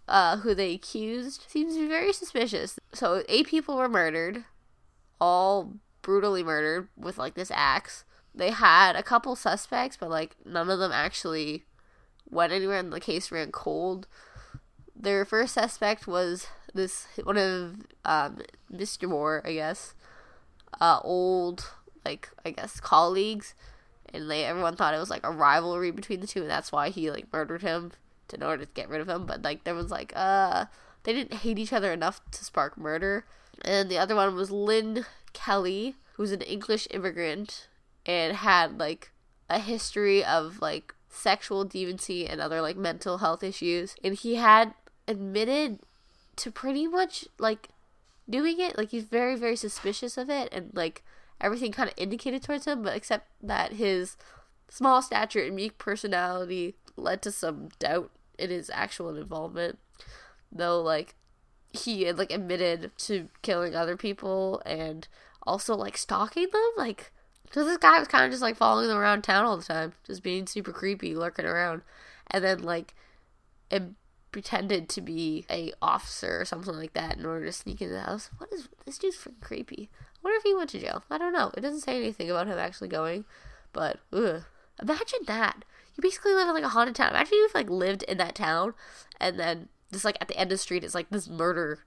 uh, 0.07 0.37
who 0.37 0.53
they 0.53 0.73
accused 0.73 1.45
seems 1.47 1.73
to 1.73 1.81
be 1.81 1.87
very 1.87 2.13
suspicious. 2.13 2.79
So 2.93 3.23
eight 3.27 3.47
people 3.47 3.77
were 3.77 3.89
murdered, 3.89 4.45
all 5.19 5.73
brutally 6.01 6.43
murdered 6.43 6.87
with 6.95 7.17
like 7.17 7.33
this 7.33 7.51
axe. 7.53 8.05
They 8.33 8.51
had 8.51 8.95
a 8.95 9.03
couple 9.03 9.35
suspects, 9.35 9.97
but 9.99 10.09
like 10.09 10.35
none 10.45 10.69
of 10.69 10.79
them 10.79 10.91
actually 10.91 11.65
went 12.29 12.53
anywhere 12.53 12.79
and 12.79 12.91
the 12.91 12.99
case 12.99 13.31
ran 13.31 13.51
cold. 13.51 14.07
Their 14.95 15.25
first 15.25 15.53
suspect 15.53 16.07
was 16.07 16.47
this 16.73 17.07
one 17.23 17.37
of 17.37 17.75
um, 18.05 18.39
Mr. 18.71 19.07
Moore, 19.07 19.41
I 19.45 19.53
guess, 19.53 19.93
uh, 20.79 20.99
old 21.03 21.71
like 22.05 22.29
I 22.45 22.51
guess 22.51 22.79
colleagues, 22.79 23.53
and 24.13 24.29
they 24.29 24.45
everyone 24.45 24.75
thought 24.75 24.93
it 24.93 24.99
was 24.99 25.09
like 25.09 25.25
a 25.25 25.31
rivalry 25.31 25.91
between 25.91 26.21
the 26.21 26.27
two, 26.27 26.41
and 26.41 26.49
that's 26.49 26.71
why 26.71 26.89
he 26.89 27.11
like 27.11 27.31
murdered 27.31 27.61
him 27.61 27.91
in 28.33 28.43
order 28.43 28.65
to 28.65 28.71
get 28.73 28.89
rid 28.89 29.01
of 29.01 29.09
him. 29.09 29.25
But 29.25 29.43
like 29.43 29.63
there 29.63 29.75
was 29.75 29.91
like 29.91 30.13
uh 30.15 30.65
they 31.03 31.13
didn't 31.13 31.39
hate 31.39 31.59
each 31.59 31.73
other 31.73 31.93
enough 31.93 32.21
to 32.31 32.43
spark 32.43 32.77
murder. 32.77 33.25
And 33.63 33.89
the 33.89 33.97
other 33.97 34.15
one 34.15 34.35
was 34.35 34.51
Lyn 34.51 35.05
Kelly, 35.33 35.95
who's 36.13 36.31
an 36.31 36.41
English 36.41 36.87
immigrant 36.91 37.67
and 38.05 38.37
had 38.37 38.79
like 38.79 39.11
a 39.49 39.59
history 39.59 40.23
of 40.23 40.61
like 40.61 40.93
sexual 41.17 41.65
deviancy 41.65 42.31
and 42.31 42.39
other 42.39 42.61
like 42.61 42.77
mental 42.77 43.19
health 43.19 43.43
issues. 43.43 43.95
And 44.03 44.15
he 44.15 44.35
had 44.35 44.73
admitted 45.07 45.79
to 46.37 46.51
pretty 46.51 46.87
much 46.87 47.25
like 47.39 47.69
doing 48.29 48.59
it. 48.59 48.77
Like 48.77 48.91
he's 48.91 49.05
very 49.05 49.35
very 49.35 49.55
suspicious 49.55 50.17
of 50.17 50.29
it 50.29 50.49
and 50.51 50.71
like 50.73 51.03
everything 51.39 51.71
kind 51.71 51.89
of 51.89 51.95
indicated 51.97 52.41
towards 52.41 52.65
him 52.65 52.81
but 52.81 52.95
except 52.95 53.27
that 53.41 53.73
his 53.73 54.17
small 54.69 55.01
stature 55.01 55.43
and 55.43 55.55
meek 55.55 55.77
personality 55.77 56.75
led 56.95 57.21
to 57.21 57.31
some 57.31 57.69
doubt 57.79 58.11
in 58.37 58.49
his 58.49 58.69
actual 58.73 59.15
involvement. 59.15 59.79
Though 60.51 60.81
like 60.81 61.15
he 61.73 62.03
had 62.03 62.17
like 62.17 62.31
admitted 62.31 62.91
to 62.97 63.29
killing 63.41 63.75
other 63.75 63.97
people 63.97 64.61
and 64.65 65.07
also 65.43 65.75
like 65.75 65.97
stalking 65.97 66.47
them. 66.51 66.71
Like 66.77 67.11
so 67.51 67.63
this 67.63 67.77
guy 67.77 67.99
was 67.99 68.07
kind 68.07 68.25
of 68.25 68.31
just 68.31 68.41
like 68.41 68.57
following 68.57 68.87
them 68.87 68.97
around 68.97 69.23
town 69.23 69.45
all 69.45 69.57
the 69.57 69.63
time, 69.63 69.93
just 70.05 70.23
being 70.23 70.47
super 70.47 70.71
creepy, 70.71 71.15
lurking 71.15 71.45
around, 71.45 71.81
and 72.29 72.43
then 72.43 72.61
like, 72.61 72.93
and 73.71 73.95
pretended 74.31 74.89
to 74.89 75.01
be 75.01 75.45
a 75.49 75.71
officer 75.81 76.39
or 76.39 76.45
something 76.45 76.75
like 76.75 76.93
that 76.93 77.17
in 77.17 77.25
order 77.25 77.45
to 77.45 77.51
sneak 77.51 77.81
into 77.81 77.93
the 77.93 78.01
house. 78.01 78.29
What 78.37 78.51
is 78.51 78.67
this 78.85 78.97
dude's 78.97 79.17
freaking 79.17 79.41
creepy? 79.41 79.89
I 79.93 80.17
wonder 80.23 80.37
if 80.37 80.43
he 80.43 80.53
went 80.53 80.69
to 80.71 80.79
jail. 80.79 81.03
I 81.09 81.17
don't 81.17 81.33
know. 81.33 81.51
It 81.55 81.61
doesn't 81.61 81.81
say 81.81 81.97
anything 81.97 82.29
about 82.29 82.47
him 82.47 82.57
actually 82.57 82.89
going, 82.89 83.25
but 83.73 83.99
ugh. 84.11 84.43
Imagine 84.81 85.19
that. 85.25 85.65
You 85.95 86.01
basically 86.01 86.33
live 86.33 86.47
in 86.47 86.53
like 86.53 86.63
a 86.63 86.69
haunted 86.69 86.95
town. 86.95 87.09
Imagine 87.09 87.33
you've 87.33 87.55
like 87.55 87.69
lived 87.69 88.03
in 88.03 88.17
that 88.19 88.35
town 88.35 88.73
and 89.19 89.39
then 89.39 89.69
just 89.91 90.05
like 90.05 90.17
at 90.21 90.27
the 90.27 90.37
end 90.37 90.51
of 90.51 90.57
the 90.57 90.61
street 90.61 90.83
is 90.83 90.93
like 90.93 91.09
this 91.09 91.27
murder 91.27 91.79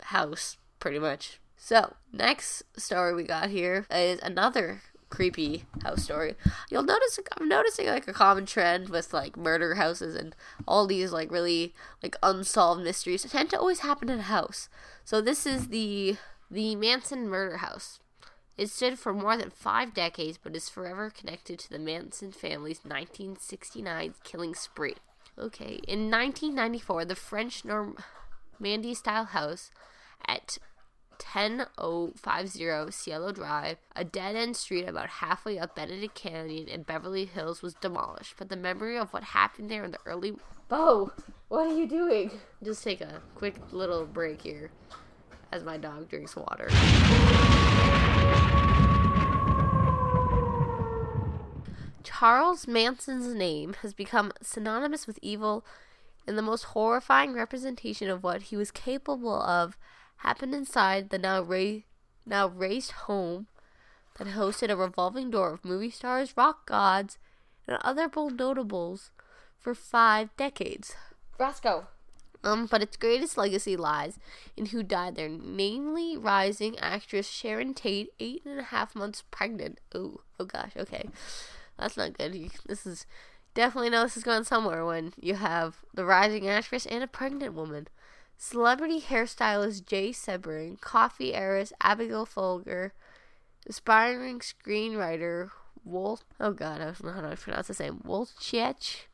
house, 0.00 0.56
pretty 0.78 0.98
much. 0.98 1.40
So, 1.56 1.94
next 2.12 2.62
story 2.76 3.14
we 3.14 3.24
got 3.24 3.50
here 3.50 3.86
is 3.90 4.20
another 4.22 4.82
creepy 5.10 5.64
house 5.82 6.04
story. 6.04 6.34
You'll 6.70 6.82
notice 6.82 7.18
I'm 7.38 7.48
noticing 7.48 7.86
like 7.86 8.08
a 8.08 8.12
common 8.12 8.46
trend 8.46 8.88
with 8.88 9.12
like 9.12 9.36
murder 9.36 9.74
houses 9.74 10.14
and 10.14 10.34
all 10.66 10.86
these 10.86 11.12
like 11.12 11.30
really 11.30 11.74
like 12.02 12.16
unsolved 12.22 12.82
mysteries 12.82 13.22
tend 13.22 13.50
to 13.50 13.58
always 13.58 13.80
happen 13.80 14.08
in 14.08 14.20
a 14.20 14.22
house. 14.22 14.68
So 15.04 15.20
this 15.20 15.46
is 15.46 15.68
the 15.68 16.16
the 16.50 16.76
Manson 16.76 17.28
murder 17.28 17.58
house. 17.58 18.00
It 18.56 18.70
stood 18.70 18.98
for 18.98 19.14
more 19.14 19.36
than 19.36 19.50
five 19.50 19.94
decades, 19.94 20.38
but 20.42 20.56
is 20.56 20.68
forever 20.68 21.10
connected 21.10 21.60
to 21.60 21.70
the 21.70 21.78
Manson 21.78 22.32
family's 22.32 22.80
1969 22.84 24.14
killing 24.24 24.54
spree. 24.54 24.96
Okay, 25.38 25.78
in 25.86 26.10
1994, 26.10 27.04
the 27.04 27.14
French 27.14 27.64
Normandy 27.64 28.94
style 28.94 29.26
house 29.26 29.70
at 30.26 30.58
10050 31.18 32.90
Cielo 32.90 33.32
Drive, 33.32 33.78
a 33.94 34.04
dead 34.04 34.36
end 34.36 34.56
street 34.56 34.88
about 34.88 35.08
halfway 35.08 35.58
up 35.58 35.74
Benedict 35.74 36.14
Canyon 36.14 36.68
in 36.68 36.82
Beverly 36.82 37.24
Hills, 37.26 37.62
was 37.62 37.74
demolished. 37.74 38.34
But 38.38 38.48
the 38.48 38.56
memory 38.56 38.96
of 38.96 39.12
what 39.12 39.24
happened 39.24 39.70
there 39.70 39.84
in 39.84 39.90
the 39.90 39.98
early. 40.06 40.34
Bo, 40.68 41.12
what 41.48 41.66
are 41.66 41.76
you 41.76 41.86
doing? 41.86 42.30
Just 42.62 42.84
take 42.84 43.00
a 43.00 43.20
quick 43.34 43.56
little 43.72 44.04
break 44.04 44.42
here 44.42 44.70
as 45.52 45.64
my 45.64 45.76
dog 45.76 46.08
drinks 46.08 46.36
water. 46.36 46.68
Charles 52.02 52.66
Manson's 52.66 53.34
name 53.34 53.74
has 53.82 53.94
become 53.94 54.32
synonymous 54.42 55.06
with 55.06 55.18
evil, 55.22 55.64
and 56.26 56.36
the 56.36 56.42
most 56.42 56.64
horrifying 56.64 57.32
representation 57.32 58.10
of 58.10 58.22
what 58.22 58.42
he 58.42 58.56
was 58.56 58.70
capable 58.70 59.40
of 59.40 59.78
happened 60.18 60.54
inside 60.54 61.10
the 61.10 61.18
now 61.18 61.42
ra- 61.42 61.82
now 62.26 62.48
razed 62.48 62.92
home 62.92 63.46
that 64.18 64.28
hosted 64.28 64.70
a 64.70 64.76
revolving 64.76 65.30
door 65.30 65.52
of 65.52 65.64
movie 65.64 65.90
stars, 65.90 66.36
rock 66.36 66.66
gods, 66.66 67.18
and 67.66 67.78
other 67.82 68.08
bold 68.08 68.38
notables 68.38 69.10
for 69.58 69.74
five 69.74 70.34
decades. 70.36 70.94
Roscoe. 71.38 71.86
Um, 72.44 72.66
but 72.66 72.82
its 72.82 72.96
greatest 72.96 73.36
legacy 73.36 73.76
lies 73.76 74.18
in 74.56 74.66
who 74.66 74.82
died 74.82 75.16
there, 75.16 75.28
namely 75.28 76.16
rising 76.16 76.78
actress 76.78 77.28
Sharon 77.28 77.74
Tate, 77.74 78.10
eight 78.20 78.42
and 78.44 78.60
a 78.60 78.64
half 78.64 78.94
months 78.94 79.24
pregnant. 79.30 79.80
Oh, 79.92 80.20
oh 80.38 80.44
gosh, 80.44 80.72
okay. 80.76 81.08
That's 81.78 81.96
not 81.96 82.16
good. 82.16 82.50
this 82.66 82.86
is 82.86 83.06
definitely 83.54 83.90
know 83.90 84.04
this 84.04 84.16
is 84.16 84.22
going 84.22 84.44
somewhere 84.44 84.84
when 84.84 85.14
you 85.20 85.34
have 85.34 85.78
the 85.92 86.04
rising 86.04 86.48
actress 86.48 86.86
and 86.86 87.02
a 87.02 87.08
pregnant 87.08 87.54
woman. 87.54 87.88
Celebrity 88.40 89.00
hairstylist 89.00 89.84
Jay 89.84 90.10
Sebring, 90.10 90.80
coffee 90.80 91.34
heiress 91.34 91.72
Abigail 91.80 92.24
Folger, 92.24 92.92
aspiring 93.66 94.38
screenwriter 94.38 95.50
Walt. 95.84 96.22
Oh 96.38 96.52
God, 96.52 96.80
I 96.80 96.84
don't 96.84 97.04
know 97.04 97.10
how 97.10 97.28
to 97.28 97.36
pronounce 97.36 97.66
the 97.66 97.82
name. 97.82 98.00
Wojciech 98.06 99.06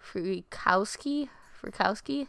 Frykowski, 0.00 1.28
Frykowski, 1.60 2.28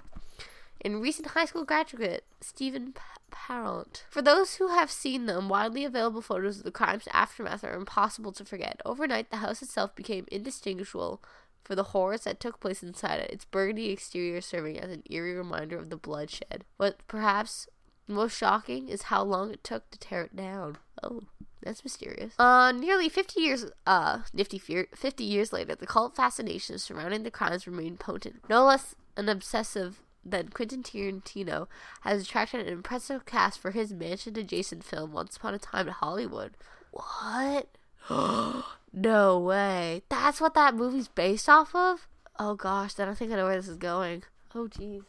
and 0.81 1.03
recent 1.03 1.27
high 1.27 1.45
school 1.45 1.65
graduate 1.65 2.23
Stephen 2.41 2.95
Parent. 3.29 4.03
For 4.09 4.23
those 4.23 4.55
who 4.55 4.69
have 4.69 4.89
seen 4.89 5.27
them, 5.27 5.49
widely 5.49 5.85
available 5.85 6.21
photos 6.21 6.57
of 6.57 6.63
the 6.63 6.71
crime's 6.71 7.07
aftermath 7.13 7.63
are 7.63 7.75
impossible 7.75 8.31
to 8.31 8.43
forget. 8.43 8.81
Overnight, 8.83 9.29
the 9.29 9.37
house 9.37 9.61
itself 9.61 9.95
became 9.95 10.25
indistinguishable 10.31 11.21
for 11.63 11.75
the 11.75 11.83
horrors 11.83 12.21
that 12.21 12.39
took 12.39 12.59
place 12.59 12.83
inside 12.83 13.19
it, 13.19 13.31
its 13.31 13.45
burgundy 13.45 13.89
exterior 13.89 14.41
serving 14.41 14.79
as 14.79 14.91
an 14.91 15.03
eerie 15.09 15.35
reminder 15.35 15.77
of 15.77 15.89
the 15.89 15.97
bloodshed. 15.97 16.65
What 16.77 16.99
perhaps 17.07 17.67
most 18.07 18.37
shocking 18.37 18.89
is 18.89 19.03
how 19.03 19.23
long 19.23 19.51
it 19.51 19.63
took 19.63 19.89
to 19.91 19.99
tear 19.99 20.23
it 20.23 20.35
down. 20.35 20.77
Oh, 21.01 21.21
that's 21.61 21.83
mysterious. 21.83 22.33
Uh, 22.37 22.71
nearly 22.73 23.07
50 23.07 23.39
years, 23.39 23.65
uh, 23.87 24.19
nifty 24.33 24.59
50 24.59 25.23
years 25.23 25.53
later, 25.53 25.75
the 25.75 25.87
cult 25.87 26.15
fascination 26.15 26.77
surrounding 26.77 27.23
the 27.23 27.31
crimes 27.31 27.65
remained 27.65 27.99
potent. 27.99 28.41
No 28.49 28.65
less 28.65 28.95
an 29.15 29.29
obsessive 29.29 30.01
than 30.25 30.49
Quentin 30.49 30.83
Tarantino 30.83 31.67
has 32.01 32.21
attracted 32.21 32.61
an 32.61 32.71
impressive 32.71 33.25
cast 33.25 33.59
for 33.59 33.71
his 33.71 33.93
Manson-adjacent 33.93 34.83
film 34.83 35.11
Once 35.11 35.37
Upon 35.37 35.53
a 35.53 35.59
Time 35.59 35.87
in 35.87 35.93
Hollywood. 35.93 36.55
What? 36.91 37.67
no 38.93 39.39
way. 39.39 40.03
That's 40.09 40.39
what 40.39 40.53
that 40.53 40.75
movie's 40.75 41.07
based 41.07 41.49
off 41.49 41.75
of? 41.75 42.07
Oh 42.39 42.55
gosh, 42.55 42.93
then 42.93 43.07
I 43.07 43.09
don't 43.09 43.17
think 43.17 43.31
I 43.31 43.35
know 43.35 43.45
where 43.45 43.57
this 43.57 43.67
is 43.67 43.77
going. 43.77 44.23
Oh 44.55 44.67
jeez. 44.67 45.03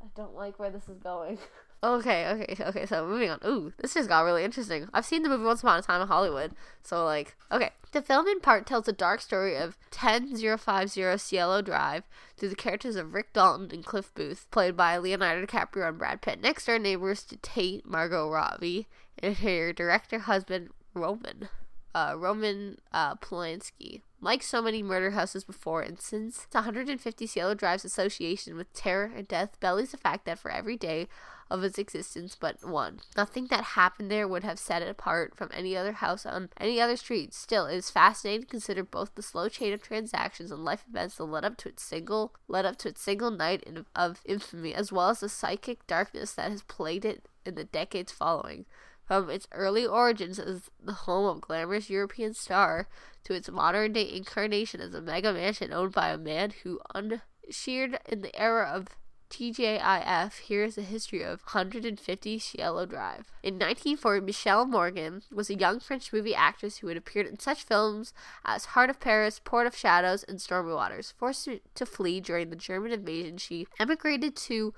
I 0.00 0.06
don't 0.14 0.34
like 0.34 0.58
where 0.58 0.70
this 0.70 0.88
is 0.88 0.98
going. 0.98 1.38
Okay, 1.86 2.26
okay, 2.26 2.64
okay. 2.64 2.86
So 2.86 3.06
moving 3.06 3.30
on. 3.30 3.38
Ooh, 3.46 3.72
this 3.78 3.94
just 3.94 4.08
got 4.08 4.22
really 4.22 4.44
interesting. 4.44 4.88
I've 4.94 5.04
seen 5.04 5.22
the 5.22 5.28
movie 5.28 5.44
Once 5.44 5.60
Upon 5.60 5.78
a 5.78 5.82
Time 5.82 6.00
in 6.00 6.08
Hollywood. 6.08 6.52
So 6.82 7.04
like, 7.04 7.36
okay. 7.52 7.70
The 7.92 8.02
film 8.02 8.26
in 8.26 8.40
part 8.40 8.66
tells 8.66 8.86
the 8.86 8.92
dark 8.92 9.20
story 9.20 9.56
of 9.56 9.78
10050 9.90 11.18
Cielo 11.18 11.62
Drive 11.62 12.04
through 12.36 12.48
the 12.48 12.56
characters 12.56 12.96
of 12.96 13.14
Rick 13.14 13.32
Dalton 13.32 13.70
and 13.72 13.84
Cliff 13.84 14.12
Booth, 14.14 14.50
played 14.50 14.76
by 14.76 14.96
Leonardo 14.98 15.46
DiCaprio 15.46 15.88
and 15.88 15.98
Brad 15.98 16.22
Pitt. 16.22 16.40
Next 16.42 16.66
door 16.66 16.78
neighbors 16.78 17.22
to 17.24 17.36
Tate, 17.36 17.86
Margot 17.86 18.28
Robbie, 18.28 18.88
and 19.18 19.36
her 19.36 19.72
director 19.72 20.20
husband 20.20 20.70
Roman, 20.92 21.48
uh, 21.96 22.14
Roman 22.14 22.78
uh, 22.92 23.14
Polanski. 23.16 24.02
Like 24.20 24.42
so 24.42 24.60
many 24.60 24.82
murder 24.82 25.12
houses 25.12 25.44
before, 25.44 25.80
and 25.80 25.98
since 25.98 26.46
the 26.50 26.58
150 26.58 27.26
Cielo 27.26 27.54
Drive's 27.54 27.84
association 27.84 28.56
with 28.56 28.72
terror 28.74 29.10
and 29.14 29.26
death 29.26 29.58
bellies 29.60 29.92
the 29.92 29.96
fact 29.96 30.26
that 30.26 30.38
for 30.38 30.50
every 30.50 30.76
day 30.76 31.08
of 31.50 31.62
its 31.62 31.78
existence 31.78 32.36
but 32.38 32.62
one. 32.66 33.00
Nothing 33.16 33.46
that 33.46 33.62
happened 33.64 34.10
there 34.10 34.28
would 34.28 34.42
have 34.42 34.58
set 34.58 34.82
it 34.82 34.88
apart 34.88 35.34
from 35.36 35.50
any 35.54 35.76
other 35.76 35.92
house 35.92 36.26
on 36.26 36.50
any 36.58 36.80
other 36.80 36.96
street. 36.96 37.32
Still, 37.32 37.66
it 37.66 37.76
is 37.76 37.88
fascinating 37.88 38.42
to 38.42 38.48
consider 38.48 38.82
both 38.82 39.14
the 39.14 39.22
slow 39.22 39.48
chain 39.48 39.72
of 39.72 39.80
transactions 39.80 40.50
and 40.50 40.64
life 40.64 40.84
events 40.88 41.16
that 41.16 41.24
led 41.24 41.44
up 41.44 41.56
to 41.58 41.68
its 41.68 41.82
single 41.82 42.32
led 42.48 42.66
up 42.66 42.76
to 42.78 42.88
its 42.88 43.00
single 43.00 43.30
night 43.30 43.62
in, 43.62 43.86
of 43.94 44.20
infamy, 44.24 44.74
as 44.74 44.92
well 44.92 45.10
as 45.10 45.20
the 45.20 45.28
psychic 45.28 45.86
darkness 45.86 46.32
that 46.32 46.50
has 46.50 46.62
plagued 46.62 47.04
it 47.04 47.26
in 47.46 47.54
the 47.54 47.64
decades 47.64 48.12
following. 48.12 48.66
From 49.06 49.30
its 49.30 49.46
early 49.52 49.86
origins 49.86 50.38
as 50.38 50.70
the 50.82 50.92
home 50.92 51.26
of 51.26 51.40
glamorous 51.40 51.88
European 51.88 52.34
star 52.34 52.88
to 53.24 53.34
its 53.34 53.50
modern 53.50 53.92
day 53.92 54.12
incarnation 54.12 54.80
as 54.80 54.94
a 54.94 55.00
mega 55.00 55.32
mansion 55.32 55.72
owned 55.72 55.92
by 55.92 56.08
a 56.08 56.18
man 56.18 56.52
who 56.62 56.80
unsheared 56.94 57.98
in 58.06 58.22
the 58.22 58.36
era 58.36 58.68
of 58.72 58.88
TGIF, 59.30 60.38
here 60.38 60.64
is 60.64 60.78
a 60.78 60.82
history 60.82 61.22
of 61.22 61.42
150 61.42 62.38
Cielo 62.38 62.86
Drive. 62.86 63.32
In 63.42 63.54
1940, 63.54 64.24
Michelle 64.24 64.64
Morgan 64.64 65.22
was 65.32 65.50
a 65.50 65.58
young 65.58 65.80
French 65.80 66.12
movie 66.12 66.34
actress 66.34 66.78
who 66.78 66.86
had 66.88 66.96
appeared 66.96 67.26
in 67.26 67.38
such 67.38 67.64
films 67.64 68.12
as 68.44 68.66
Heart 68.66 68.90
of 68.90 69.00
Paris, 69.00 69.40
Port 69.42 69.66
of 69.66 69.76
Shadows, 69.76 70.22
and 70.24 70.40
Stormy 70.40 70.72
Waters. 70.72 71.12
Forced 71.16 71.48
to 71.74 71.86
flee 71.86 72.20
during 72.20 72.50
the 72.50 72.56
German 72.56 72.92
invasion, 72.92 73.36
she 73.36 73.66
emigrated 73.80 74.36
to 74.36 74.72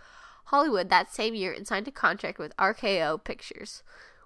Hollywood 0.46 0.88
that 0.88 1.12
same 1.12 1.34
year 1.34 1.52
and 1.52 1.66
signed 1.66 1.88
a 1.88 1.92
contract 1.92 2.38
with 2.38 2.56
RKO 2.56 3.22
Pictures, 3.22 3.82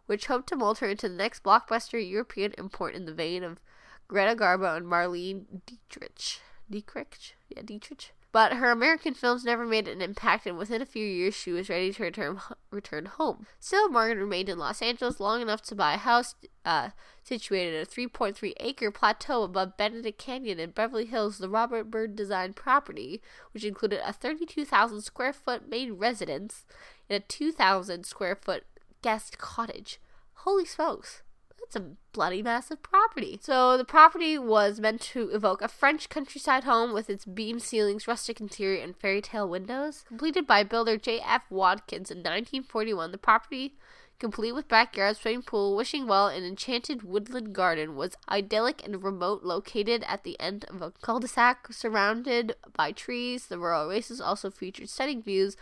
which 0.07 0.27
hoped 0.27 0.49
to 0.49 0.57
mold 0.57 0.79
her 0.79 0.89
into 0.89 1.09
the 1.09 1.15
next 1.15 1.43
blockbuster 1.43 1.99
European 1.99 2.53
import 2.59 2.95
in 2.95 3.05
the 3.05 3.15
vein 3.15 3.43
of 3.43 3.61
Greta 4.09 4.35
Garbo 4.35 4.77
and 4.77 4.87
Marlene 4.87 5.63
Dietrich. 5.67 6.41
Dietrich? 6.71 7.35
Yeah, 7.49 7.63
Dietrich. 7.63 8.13
But 8.33 8.55
her 8.55 8.71
American 8.71 9.13
films 9.13 9.45
never 9.45 9.67
made 9.67 9.87
an 9.87 10.01
impact, 10.01 10.47
and 10.47 10.57
within 10.57 10.81
a 10.81 10.87
few 10.87 11.05
years, 11.05 11.35
she 11.35 11.53
was 11.53 11.69
ready 11.69 11.93
to 11.93 12.03
return 12.03 12.41
return 12.71 13.05
home. 13.05 13.47
Still, 13.61 13.91
Morgan 13.91 14.17
remained 14.17 14.49
in 14.49 14.59
Los 14.59 14.81
Angeles 14.81 15.21
long 15.21 15.43
enough 15.43 15.61
to 15.65 15.75
buy 15.75 15.95
a 15.95 15.99
house 15.99 16.35
uh, 16.65 16.91
situated 17.23 17.75
at 17.75 17.87
a 17.87 17.91
3.3 17.91 18.55
acre 18.59 18.91
plateau 18.91 19.43
above 19.43 19.77
Benedict 19.77 20.19
Canyon 20.19 20.59
in 20.59 20.71
Beverly 20.71 21.05
Hills, 21.05 21.37
the 21.37 21.49
Robert 21.51 21.91
Byrd 21.91 22.17
designed 22.17 22.57
property, 22.57 23.21
which 23.53 23.65
included 23.65 24.01
a 24.03 24.15
32,000 24.15 25.03
square 25.03 25.35
foot 25.35 25.69
main 25.69 25.93
residence 25.93 26.65
and 27.11 27.23
a 27.23 27.27
2,000 27.27 28.07
square 28.07 28.37
foot 28.37 28.65
guest 29.03 29.39
cottage. 29.39 30.01
Holy 30.35 30.65
smokes! 30.65 31.23
That's 31.59 31.77
a 31.77 31.97
bloody 32.13 32.43
massive 32.43 32.83
property. 32.83 33.39
So 33.41 33.77
the 33.77 33.85
property 33.85 34.37
was 34.37 34.81
meant 34.81 35.01
to 35.13 35.31
evoke 35.31 35.63
a 35.63 35.69
French 35.69 36.09
countryside 36.09 36.65
home 36.65 36.93
with 36.93 37.09
its 37.09 37.25
beam 37.25 37.59
ceilings, 37.61 38.09
rustic 38.09 38.41
interior, 38.41 38.83
and 38.83 38.97
fairy 38.97 39.23
tale 39.23 39.49
windows. 39.49 40.05
Completed 40.09 40.47
by 40.47 40.65
builder 40.65 40.97
J.F. 40.97 41.45
Watkins 41.51 42.11
in 42.11 42.19
1941, 42.19 43.13
the 43.13 43.19
property 43.19 43.75
complete 44.23 44.53
with 44.53 44.69
backyard, 44.69 45.17
swimming 45.17 45.43
pool, 45.43 45.75
wishing 45.75 46.07
well, 46.07 46.29
and 46.29 46.47
enchanted 46.47 47.03
woodland 47.03 47.53
garden, 47.53 47.97
was 47.97 48.17
idyllic 48.29 48.85
and 48.85 49.03
remote, 49.03 49.43
located 49.43 50.05
at 50.07 50.23
the 50.23 50.39
end 50.39 50.65
of 50.69 50.81
a 50.81 50.93
cul-de-sac 51.03 51.73
surrounded 51.73 52.55
by 52.73 52.93
trees. 52.93 53.47
The 53.47 53.59
rural 53.59 53.89
oasis 53.89 54.21
also 54.21 54.49
featured 54.49 54.89
stunning 54.89 55.23
views 55.23 55.57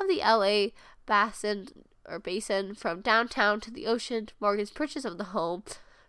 of 0.00 0.08
the 0.08 0.20
LA 0.20 0.68
basin 1.06 1.68
or 2.08 2.18
basin 2.18 2.74
from 2.74 3.00
downtown 3.00 3.60
to 3.60 3.70
the 3.70 3.86
ocean. 3.86 4.28
Morgan's 4.40 4.70
purchase 4.70 5.04
of 5.04 5.18
the 5.18 5.24
home 5.24 5.62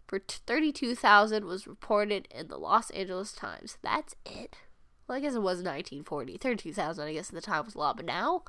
for 0.08 0.20
32000 0.20 1.46
was 1.46 1.68
reported 1.68 2.28
in 2.34 2.48
the 2.48 2.58
Los 2.58 2.90
Angeles 2.92 3.34
Times. 3.34 3.78
That's 3.82 4.16
it. 4.26 4.56
Well, 5.08 5.18
I 5.18 5.22
guess 5.22 5.36
it 5.36 5.42
was 5.42 5.58
1940. 5.58 6.38
32000 6.38 7.08
I 7.08 7.14
guess 7.14 7.30
at 7.30 7.36
the 7.36 7.42
time 7.42 7.66
was 7.66 7.76
a 7.76 7.80
lot, 7.80 7.98
but 7.98 8.06
now 8.06 8.44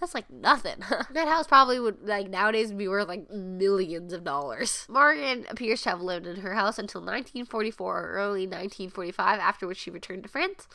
that's 0.00 0.14
like 0.14 0.30
nothing. 0.30 0.82
that 1.12 1.28
house 1.28 1.46
probably 1.46 1.78
would 1.78 2.06
like 2.06 2.28
nowadays 2.28 2.68
would 2.68 2.78
be 2.78 2.88
worth 2.88 3.08
like 3.08 3.30
millions 3.30 4.12
of 4.12 4.24
dollars. 4.24 4.86
Morgan 4.88 5.46
appears 5.48 5.82
to 5.82 5.90
have 5.90 6.02
lived 6.02 6.26
in 6.26 6.40
her 6.40 6.54
house 6.54 6.78
until 6.78 7.00
1944 7.00 8.00
or 8.00 8.12
early 8.12 8.46
1945, 8.46 9.38
after 9.38 9.66
which 9.66 9.78
she 9.78 9.90
returned 9.90 10.24
to 10.24 10.28
France. 10.28 10.66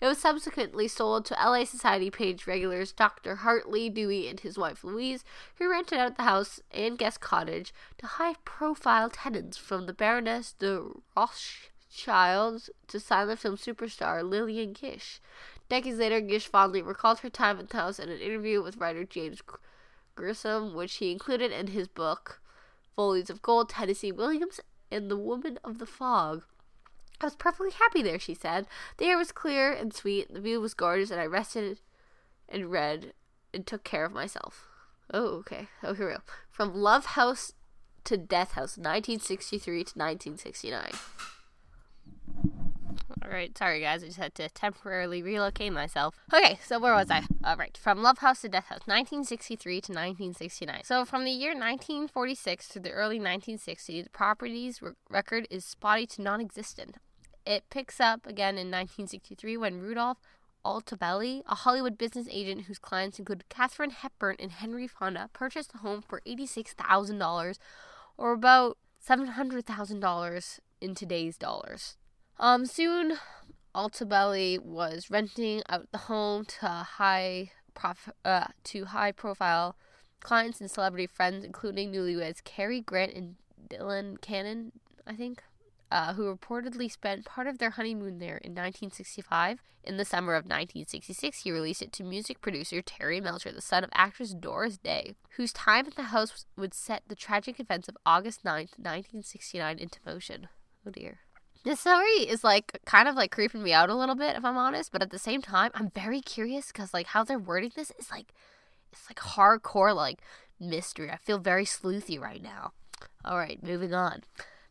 It 0.00 0.06
was 0.06 0.18
subsequently 0.18 0.86
sold 0.86 1.24
to 1.26 1.34
LA 1.34 1.64
Society 1.64 2.08
page 2.08 2.46
regulars 2.46 2.92
Dr. 2.92 3.36
Hartley 3.36 3.90
Dewey 3.90 4.28
and 4.28 4.38
his 4.38 4.56
wife 4.56 4.84
Louise, 4.84 5.24
who 5.56 5.68
rented 5.68 5.98
out 5.98 6.16
the 6.16 6.22
house 6.22 6.60
and 6.70 6.96
guest 6.96 7.20
cottage 7.20 7.74
to 7.98 8.06
high 8.06 8.34
profile 8.44 9.10
tenants 9.10 9.56
from 9.56 9.86
the 9.86 9.92
Baroness 9.92 10.52
de 10.52 10.84
Rothschild 11.16 12.70
to 12.86 13.00
silent 13.00 13.40
film 13.40 13.56
superstar 13.56 14.22
Lillian 14.22 14.72
Gish. 14.72 15.20
Decades 15.68 15.98
later, 15.98 16.20
Gish 16.20 16.46
fondly 16.46 16.80
recalled 16.80 17.18
her 17.20 17.30
time 17.30 17.58
at 17.58 17.70
the 17.70 17.76
house 17.76 17.98
in 17.98 18.08
an 18.08 18.20
interview 18.20 18.62
with 18.62 18.76
writer 18.76 19.04
James 19.04 19.42
Grissom, 20.14 20.74
which 20.74 20.94
he 20.96 21.10
included 21.10 21.50
in 21.50 21.68
his 21.68 21.88
book, 21.88 22.40
Follies 22.94 23.30
of 23.30 23.42
Gold, 23.42 23.70
Tennessee 23.70 24.12
Williams, 24.12 24.60
and 24.92 25.10
The 25.10 25.16
Woman 25.16 25.58
of 25.64 25.78
the 25.78 25.86
Fog. 25.86 26.44
I 27.20 27.26
was 27.26 27.34
perfectly 27.36 27.72
happy 27.72 28.02
there, 28.02 28.18
she 28.18 28.34
said. 28.34 28.66
The 28.98 29.06
air 29.06 29.18
was 29.18 29.32
clear 29.32 29.72
and 29.72 29.92
sweet, 29.92 30.32
the 30.32 30.40
view 30.40 30.60
was 30.60 30.74
gorgeous, 30.74 31.10
and 31.10 31.20
I 31.20 31.26
rested 31.26 31.80
and 32.48 32.70
read 32.70 33.12
and 33.52 33.66
took 33.66 33.82
care 33.82 34.04
of 34.04 34.12
myself. 34.12 34.68
Oh, 35.12 35.38
okay. 35.38 35.68
Oh, 35.82 35.94
here 35.94 36.08
we 36.08 36.14
go. 36.14 36.20
From 36.50 36.74
Love 36.74 37.06
House 37.06 37.54
to 38.04 38.16
Death 38.16 38.52
House, 38.52 38.76
1963 38.76 39.84
to 39.84 39.98
1969. 39.98 40.92
Alright, 43.24 43.58
sorry 43.58 43.80
guys, 43.80 44.02
I 44.02 44.06
just 44.06 44.18
had 44.18 44.34
to 44.36 44.48
temporarily 44.48 45.22
relocate 45.22 45.72
myself. 45.72 46.14
Okay, 46.32 46.58
so 46.64 46.78
where 46.78 46.94
was 46.94 47.10
I? 47.10 47.24
Alright, 47.44 47.76
from 47.76 48.00
Love 48.00 48.18
House 48.18 48.40
to 48.40 48.48
Death 48.48 48.66
House, 48.66 48.86
1963 48.86 49.74
to 49.74 49.92
1969. 49.92 50.84
So 50.84 51.04
from 51.04 51.24
the 51.24 51.30
year 51.30 51.50
1946 51.50 52.68
to 52.68 52.80
the 52.80 52.90
early 52.90 53.18
1960s, 53.18 54.04
the 54.04 54.10
property's 54.10 54.80
record 55.10 55.46
is 55.50 55.64
spotty 55.64 56.06
to 56.06 56.22
non 56.22 56.40
existent. 56.40 56.96
It 57.48 57.70
picks 57.70 57.98
up 57.98 58.26
again 58.26 58.58
in 58.58 58.66
1963 58.66 59.56
when 59.56 59.80
Rudolph 59.80 60.18
Altobelli, 60.66 61.42
a 61.46 61.54
Hollywood 61.54 61.96
business 61.96 62.28
agent 62.30 62.66
whose 62.66 62.78
clients 62.78 63.18
include 63.18 63.48
Katharine 63.48 63.88
Hepburn 63.88 64.36
and 64.38 64.52
Henry 64.52 64.86
Fonda, 64.86 65.30
purchased 65.32 65.72
the 65.72 65.78
home 65.78 66.02
for 66.06 66.20
$86,000 66.26 67.58
or 68.18 68.32
about 68.32 68.76
$700,000 69.02 70.60
in 70.82 70.94
today's 70.94 71.38
dollars. 71.38 71.96
Um, 72.38 72.66
soon, 72.66 73.14
Altobelli 73.74 74.62
was 74.62 75.10
renting 75.10 75.62
out 75.70 75.90
the 75.90 75.98
home 75.98 76.44
to 76.60 76.66
high 76.68 77.52
prof- 77.72 78.12
uh, 78.26 78.48
to 78.64 78.84
high 78.84 79.12
profile 79.12 79.74
clients 80.20 80.60
and 80.60 80.70
celebrity 80.70 81.06
friends, 81.06 81.46
including 81.46 81.94
newlyweds 81.94 82.44
Cary 82.44 82.82
Grant 82.82 83.14
and 83.14 83.36
Dylan 83.70 84.20
Cannon, 84.20 84.72
I 85.06 85.14
think 85.14 85.42
uh, 85.90 86.14
who 86.14 86.34
reportedly 86.34 86.90
spent 86.90 87.24
part 87.24 87.46
of 87.46 87.58
their 87.58 87.70
honeymoon 87.70 88.18
there 88.18 88.38
in 88.38 88.52
1965. 88.52 89.60
In 89.84 89.96
the 89.96 90.04
summer 90.04 90.34
of 90.34 90.44
1966, 90.44 91.42
he 91.42 91.52
released 91.52 91.80
it 91.80 91.92
to 91.92 92.04
music 92.04 92.40
producer 92.42 92.82
Terry 92.82 93.20
Melcher, 93.20 93.52
the 93.52 93.62
son 93.62 93.84
of 93.84 93.90
actress 93.94 94.34
Doris 94.34 94.76
Day, 94.76 95.14
whose 95.36 95.52
time 95.52 95.86
at 95.86 95.96
the 95.96 96.04
house 96.04 96.44
would 96.56 96.74
set 96.74 97.04
the 97.08 97.14
tragic 97.14 97.58
events 97.58 97.88
of 97.88 97.96
August 98.04 98.44
9th, 98.44 98.76
1969 98.76 99.78
into 99.78 99.98
motion. 100.04 100.48
Oh 100.86 100.90
dear. 100.90 101.20
This 101.64 101.80
story 101.80 102.28
is 102.28 102.44
like 102.44 102.78
kind 102.84 103.08
of 103.08 103.14
like 103.14 103.30
creeping 103.30 103.62
me 103.62 103.72
out 103.72 103.90
a 103.90 103.94
little 103.94 104.14
bit, 104.14 104.36
if 104.36 104.44
I'm 104.44 104.58
honest, 104.58 104.92
but 104.92 105.02
at 105.02 105.10
the 105.10 105.18
same 105.18 105.42
time, 105.42 105.70
I'm 105.74 105.90
very 105.90 106.20
curious 106.20 106.68
because 106.68 106.92
like 106.92 107.08
how 107.08 107.24
they're 107.24 107.38
wording 107.38 107.72
this 107.74 107.92
is 107.98 108.10
like 108.10 108.32
it's 108.92 109.08
like 109.08 109.18
hardcore 109.18 109.94
like 109.94 110.20
mystery. 110.60 111.10
I 111.10 111.16
feel 111.16 111.38
very 111.38 111.64
sleuthy 111.64 112.20
right 112.20 112.42
now. 112.42 112.72
All 113.24 113.38
right, 113.38 113.62
moving 113.62 113.94
on. 113.94 114.22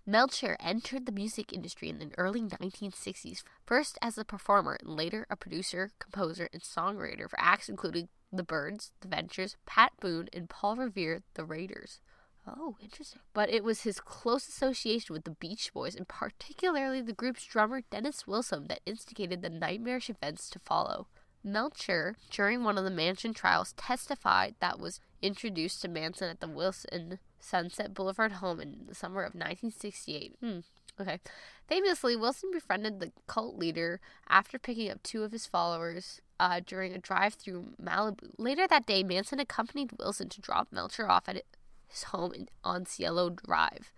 Melcher 0.10 0.56
entered 0.62 1.06
the 1.06 1.12
music 1.12 1.52
industry 1.52 1.90
in 1.90 2.00
the 2.00 2.12
early 2.18 2.40
1960s, 2.42 3.44
first 3.66 3.98
as 4.02 4.18
a 4.18 4.24
performer 4.24 4.78
and 4.80 4.96
later 4.96 5.28
a 5.30 5.36
producer, 5.36 5.92
composer, 6.00 6.48
and 6.54 6.62
songwriter 6.62 7.30
for 7.30 7.38
acts 7.38 7.68
including 7.68 8.08
The 8.32 8.42
Byrds, 8.42 8.94
The 9.02 9.10
Ventures, 9.10 9.58
Pat 9.66 9.92
Boone, 10.00 10.30
and 10.32 10.50
Paul 10.50 10.78
Revere, 10.78 11.24
The 11.34 11.44
Raiders. 11.44 12.00
Oh, 12.48 12.78
interesting. 12.82 13.20
But 13.34 13.50
it 13.50 13.66
was 13.66 13.82
his 13.82 14.00
close 14.00 14.48
association 14.48 15.14
with 15.14 15.26
the 15.26 15.32
Beach 15.32 15.74
Boys, 15.74 15.94
and 15.94 16.08
particularly 16.08 17.02
the 17.02 17.12
group's 17.12 17.44
drummer 17.44 17.82
Dennis 17.92 18.26
Wilson, 18.26 18.68
that 18.70 18.80
instigated 18.86 19.42
the 19.42 19.50
nightmarish 19.50 20.10
events 20.10 20.50
to 20.52 20.60
follow. 20.60 21.08
Melcher, 21.44 22.16
during 22.32 22.64
one 22.64 22.78
of 22.78 22.86
the 22.86 22.90
Manson 22.90 23.34
trials, 23.34 23.74
testified 23.74 24.56
that 24.62 24.80
was 24.80 25.02
introduced 25.22 25.82
to 25.82 25.90
Manson 25.90 26.30
at 26.30 26.40
the 26.40 26.48
Wilson 26.48 27.20
Sunset 27.40 27.94
Boulevard 27.94 28.34
home 28.34 28.60
in 28.60 28.86
the 28.88 28.96
summer 28.96 29.22
of 29.22 29.34
1968. 29.34 30.36
Hmm. 30.40 30.60
Okay. 31.00 31.20
Famously, 31.68 32.16
Wilson 32.16 32.50
befriended 32.52 33.00
the 33.00 33.12
cult 33.28 33.58
leader 33.58 34.00
after 34.28 34.58
picking 34.58 34.90
up 34.90 35.04
two 35.04 35.24
of 35.24 35.32
his 35.32 35.46
followers 35.46 36.22
uh, 36.40 36.62
during 36.66 36.94
a 36.94 36.98
drive 36.98 37.36
through 37.36 37.74
Malibu. 37.82 38.32
Later 38.38 38.68
that 38.68 38.86
day, 38.86 39.04
Manson 39.04 39.40
accompanied 39.40 39.92
Wilson 40.00 40.30
to 40.30 40.42
drop 40.42 40.70
Melcher 40.72 41.10
off 41.10 41.30
at 41.30 41.44
his 41.88 42.04
home 42.04 42.34
in, 42.34 42.50
on 42.64 42.86
Cielo 42.86 43.30
Drive. 43.30 43.92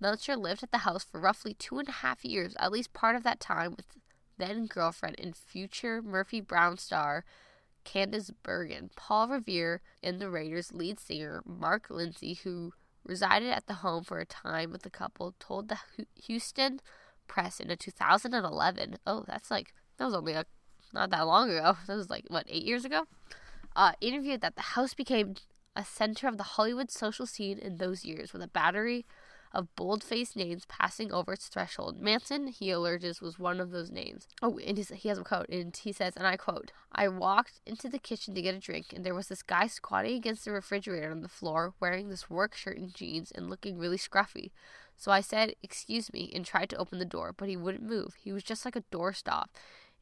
Melcher 0.00 0.36
lived 0.36 0.62
at 0.62 0.72
the 0.72 0.78
house 0.78 1.04
for 1.04 1.20
roughly 1.20 1.54
two 1.54 1.78
and 1.78 1.88
a 1.88 1.92
half 1.92 2.24
years, 2.24 2.54
at 2.58 2.72
least 2.72 2.92
part 2.92 3.16
of 3.16 3.22
that 3.24 3.40
time 3.40 3.74
with 3.76 3.86
then 4.38 4.66
girlfriend 4.66 5.16
and 5.18 5.34
future 5.34 6.02
Murphy 6.02 6.40
Brown 6.40 6.76
star 6.76 7.24
Candice 7.86 8.32
Bergen, 8.42 8.90
Paul 8.96 9.28
Revere, 9.28 9.80
and 10.02 10.20
the 10.20 10.28
Raiders' 10.28 10.72
lead 10.72 10.98
singer 10.98 11.42
Mark 11.46 11.88
Lindsay, 11.88 12.34
who 12.34 12.72
resided 13.06 13.50
at 13.50 13.66
the 13.66 13.74
home 13.74 14.04
for 14.04 14.18
a 14.18 14.26
time 14.26 14.70
with 14.70 14.82
the 14.82 14.90
couple, 14.90 15.34
told 15.38 15.68
the 15.68 15.78
Houston 16.24 16.80
Press 17.26 17.60
in 17.60 17.70
a 17.70 17.76
2011. 17.76 18.96
Oh, 19.06 19.24
that's 19.26 19.50
like 19.50 19.72
that 19.98 20.04
was 20.04 20.14
only 20.14 20.32
a, 20.32 20.44
not 20.92 21.10
that 21.10 21.26
long 21.26 21.50
ago. 21.50 21.76
That 21.86 21.96
was 21.96 22.10
like 22.10 22.24
what 22.28 22.46
eight 22.48 22.64
years 22.64 22.84
ago. 22.84 23.04
Uh, 23.74 23.92
interviewed 24.00 24.40
that 24.40 24.56
the 24.56 24.62
house 24.62 24.94
became 24.94 25.34
a 25.74 25.84
center 25.84 26.28
of 26.28 26.38
the 26.38 26.42
Hollywood 26.42 26.90
social 26.90 27.26
scene 27.26 27.58
in 27.58 27.76
those 27.76 28.04
years 28.04 28.32
with 28.32 28.42
a 28.42 28.48
battery 28.48 29.04
of 29.56 29.74
bold 29.74 30.04
faced 30.04 30.36
names 30.36 30.66
passing 30.66 31.10
over 31.10 31.32
its 31.32 31.48
threshold. 31.48 31.98
Manson, 31.98 32.48
he 32.48 32.70
alleges, 32.70 33.22
was 33.22 33.38
one 33.38 33.58
of 33.58 33.70
those 33.70 33.90
names. 33.90 34.28
Oh, 34.42 34.58
and 34.58 34.76
he 34.76 35.08
has 35.08 35.18
a 35.18 35.24
quote, 35.24 35.48
and 35.48 35.74
he 35.74 35.92
says, 35.92 36.14
and 36.14 36.26
I 36.26 36.36
quote, 36.36 36.72
I 36.92 37.08
walked 37.08 37.60
into 37.64 37.88
the 37.88 37.98
kitchen 37.98 38.34
to 38.34 38.42
get 38.42 38.54
a 38.54 38.58
drink, 38.58 38.92
and 38.94 39.04
there 39.04 39.14
was 39.14 39.28
this 39.28 39.42
guy 39.42 39.66
squatting 39.66 40.14
against 40.14 40.44
the 40.44 40.52
refrigerator 40.52 41.10
on 41.10 41.22
the 41.22 41.28
floor, 41.28 41.72
wearing 41.80 42.10
this 42.10 42.28
work 42.28 42.54
shirt 42.54 42.76
and 42.76 42.92
jeans 42.92 43.32
and 43.32 43.48
looking 43.48 43.78
really 43.78 43.96
scruffy. 43.96 44.50
So 44.94 45.10
I 45.10 45.22
said, 45.22 45.54
Excuse 45.62 46.12
me, 46.12 46.30
and 46.34 46.44
tried 46.44 46.68
to 46.70 46.76
open 46.76 46.98
the 46.98 47.06
door, 47.06 47.34
but 47.34 47.48
he 47.48 47.56
wouldn't 47.56 47.82
move. 47.82 48.14
He 48.22 48.32
was 48.32 48.42
just 48.42 48.66
like 48.66 48.76
a 48.76 48.84
doorstop 48.92 49.46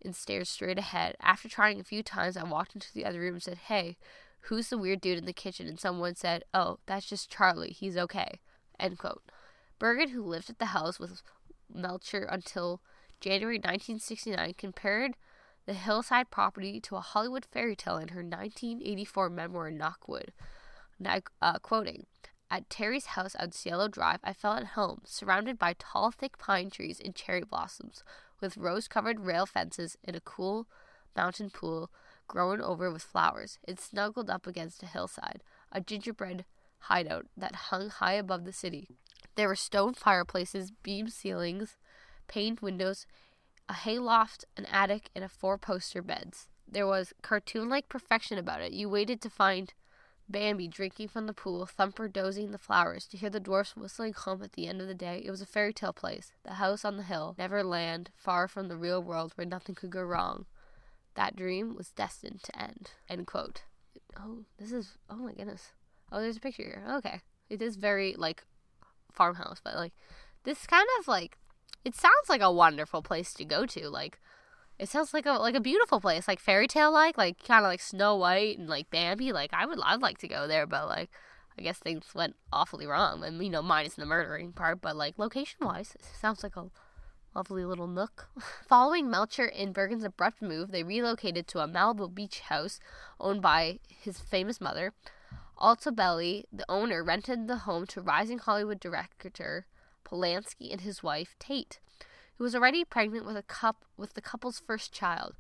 and 0.05 0.17
stared 0.17 0.49
straight 0.49 0.79
ahead. 0.79 1.14
After 1.21 1.49
trying 1.49 1.79
a 1.79 1.85
few 1.85 2.03
times, 2.03 2.37
I 2.37 2.43
walked 2.43 2.75
into 2.75 2.93
the 2.93 3.05
other 3.05 3.21
room 3.21 3.35
and 3.35 3.43
said, 3.43 3.59
Hey, 3.69 3.99
who's 4.43 4.69
the 4.69 4.79
weird 4.79 5.01
dude 5.01 5.19
in 5.19 5.27
the 5.27 5.33
kitchen? 5.33 5.69
And 5.69 5.79
someone 5.79 6.17
said, 6.17 6.43
Oh, 6.53 6.79
that's 6.87 7.09
just 7.09 7.31
Charlie. 7.31 7.71
He's 7.71 7.97
okay. 7.97 8.40
End 8.79 8.99
quote. 8.99 9.23
Bergen, 9.85 10.14
who 10.14 10.23
lived 10.23 10.49
at 10.49 10.59
the 10.59 10.73
house 10.73 10.99
with 10.99 11.20
Melcher 11.70 12.23
until 12.23 12.81
January 13.20 13.57
1969, 13.57 14.55
compared 14.57 15.12
the 15.66 15.75
hillside 15.75 16.31
property 16.31 16.81
to 16.81 16.97
a 16.97 17.01
Hollywood 17.01 17.44
fairy 17.44 17.77
tale 17.77 17.99
in 17.99 18.09
her 18.09 18.23
1984 18.23 19.29
memoir, 19.29 19.70
Knockwood. 19.70 20.29
Uh, 21.42 21.59
quoting, 21.59 22.07
At 22.51 22.70
Terry's 22.70 23.09
house 23.09 23.35
on 23.35 23.53
Cielo 23.53 23.87
Drive, 23.88 24.20
I 24.25 24.33
felt 24.33 24.57
at 24.57 24.66
home, 24.68 25.03
surrounded 25.05 25.59
by 25.59 25.75
tall, 25.79 26.11
thick 26.11 26.38
pine 26.38 26.70
trees 26.70 26.99
and 26.99 27.14
cherry 27.14 27.42
blossoms, 27.42 28.03
with 28.40 28.57
rose 28.57 28.88
covered 28.88 29.20
rail 29.20 29.44
fences 29.44 29.99
and 30.03 30.16
a 30.16 30.20
cool 30.20 30.66
mountain 31.14 31.51
pool 31.51 31.90
grown 32.27 32.62
over 32.62 32.90
with 32.90 33.03
flowers. 33.03 33.59
It 33.68 33.79
snuggled 33.81 34.31
up 34.31 34.47
against 34.47 34.83
a 34.83 34.87
hillside, 34.87 35.42
a 35.70 35.83
gingerbread 35.83 36.47
hideout 36.79 37.27
that 37.37 37.55
hung 37.55 37.90
high 37.90 38.14
above 38.14 38.47
the 38.47 38.53
city. 38.55 38.88
There 39.37 39.49
were 39.49 39.57
stone 39.57 39.94
fireplaces, 39.94 40.70
beam 40.70 41.09
ceilings, 41.09 41.77
paned 42.29 42.61
windows, 42.61 43.07
a 43.68 43.75
hayloft, 43.75 44.44
an 44.57 44.66
attic, 44.66 45.11
and 45.14 45.25
a 45.25 45.29
four 45.29 45.59
poster 45.59 46.03
beds. 46.03 46.49
There 46.66 46.87
was 46.87 47.12
cartoon 47.23 47.68
like 47.68 47.88
perfection 47.88 48.38
about 48.38 48.61
it. 48.61 48.73
You 48.73 48.88
waited 48.88 49.20
to 49.23 49.31
find 49.31 49.73
Bambi 50.29 50.68
drinking 50.68 51.09
from 51.09 51.27
the 51.27 51.35
pool, 51.35 51.66
Thumper 51.66 52.09
dozing 52.09 52.47
in 52.47 52.53
the 52.53 52.59
flowers, 52.59 53.07
to 53.09 53.16
hear 53.16 53.29
the 53.29 53.40
dwarfs 53.40 53.77
whistling 53.77 54.14
home 54.14 54.42
at 54.42 54.53
the 54.53 54.66
end 54.66 54.81
of 54.81 54.88
the 54.88 54.94
day. 54.94 55.23
It 55.25 55.31
was 55.31 55.42
a 55.42 55.47
fairy 55.47 55.73
tale 55.73 55.92
place, 55.92 56.33
the 56.44 56.55
house 56.55 56.85
on 56.85 56.97
the 56.97 57.03
hill, 57.03 57.35
Neverland, 57.38 58.11
far 58.16 58.49
from 58.49 58.68
the 58.68 58.77
real 58.77 59.03
world 59.03 59.33
where 59.35 59.47
nothing 59.47 59.75
could 59.75 59.90
go 59.90 60.03
wrong. 60.03 60.47
That 61.14 61.37
dream 61.37 61.77
was 61.77 61.90
destined 61.90 62.42
to 62.44 62.59
end. 62.61 62.92
End 63.09 63.27
quote. 63.27 63.64
Oh, 64.18 64.44
this 64.59 64.73
is, 64.73 64.97
oh 65.11 65.16
my 65.16 65.33
goodness. 65.33 65.73
Oh, 66.11 66.20
there's 66.20 66.37
a 66.37 66.40
picture 66.40 66.62
here. 66.62 66.85
Okay. 66.97 67.20
It 67.51 67.61
is 67.61 67.77
very, 67.77 68.14
like, 68.16 68.44
farmhouse, 69.14 69.61
but, 69.62 69.77
like, 69.77 69.92
this 70.44 70.66
kind 70.66 70.87
of, 70.98 71.09
like, 71.09 71.38
it 71.85 71.94
sounds 71.94 72.29
like 72.29 72.40
a 72.40 72.53
wonderful 72.53 73.03
place 73.03 73.33
to 73.35 73.44
go 73.44 73.66
to. 73.66 73.88
Like, 73.88 74.18
it 74.79 74.88
sounds 74.88 75.14
like 75.14 75.27
a 75.27 75.33
like 75.33 75.55
a 75.55 75.61
beautiful 75.61 76.00
place, 76.00 76.27
like 76.27 76.40
fairy 76.40 76.66
tale 76.66 76.92
like, 76.92 77.16
like 77.16 77.42
kind 77.44 77.64
of 77.64 77.70
like 77.70 77.81
Snow 77.81 78.16
White 78.16 78.59
and 78.59 78.68
like 78.68 78.90
Bambi. 78.90 79.33
Like 79.33 79.50
I 79.53 79.66
would 79.66 79.79
I'd 79.83 80.03
like 80.03 80.18
to 80.18 80.29
go 80.29 80.48
there, 80.48 80.66
but 80.66 80.88
like 80.88 81.11
I 81.59 81.62
guess 81.62 81.79
things 81.79 82.07
went 82.14 82.37
awfully 82.53 82.87
wrong. 82.87 83.22
And 83.22 83.42
you 83.42 83.50
know, 83.50 83.62
minus 83.62 83.94
the 83.94 84.07
murdering 84.07 84.53
part, 84.53 84.81
but 84.81 84.96
like 84.96 85.18
location 85.18 85.59
wise, 85.61 85.94
it 85.94 86.05
sounds 86.20 86.42
like 86.42 86.57
a 86.57 86.66
lovely 87.35 87.64
little 87.64 87.87
nook. 87.87 88.29
Following 88.68 89.09
Melcher 89.09 89.46
and 89.46 89.72
Bergen's 89.74 90.05
abrupt 90.05 90.42
move, 90.42 90.72
they 90.72 90.83
relocated 90.83 91.46
to 91.48 91.61
a 91.61 91.68
Malibu 91.68 92.12
beach 92.12 92.40
house 92.40 92.81
owned 93.20 93.42
by 93.42 93.79
his 93.87 94.18
famous 94.18 94.61
mother. 94.61 94.92
Altobelli, 95.59 96.45
the 96.53 96.64
owner, 96.69 97.03
rented 97.03 97.47
the 97.47 97.59
home 97.59 97.87
to 97.88 98.01
rising 98.01 98.38
Hollywood 98.38 98.81
director 98.81 99.67
Polanski 100.05 100.71
and 100.71 100.83
his 100.83 101.03
wife 101.03 101.35
Tate 101.38 101.81
who 102.37 102.45
was 102.45 102.55
already 102.55 102.85
pregnant 102.85 103.27
with 103.27 103.37
a 103.37 103.43
cup 103.43 103.85
with 103.97 104.14
the 104.14 104.21
couple's 104.21 104.61
first 104.61 104.93
child. 104.93 105.35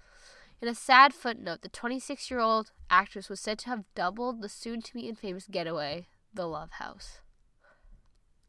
In 0.60 0.68
a 0.68 0.74
sad 0.74 1.12
footnote, 1.12 1.62
the 1.62 1.68
26-year-old 1.68 2.70
actress 2.88 3.28
was 3.28 3.40
said 3.40 3.58
to 3.60 3.68
have 3.68 3.84
doubled 3.94 4.40
the 4.40 4.48
soon-to-be 4.48 5.08
infamous 5.08 5.46
getaway, 5.50 6.06
The 6.32 6.46
Love 6.46 6.72
House. 6.72 7.20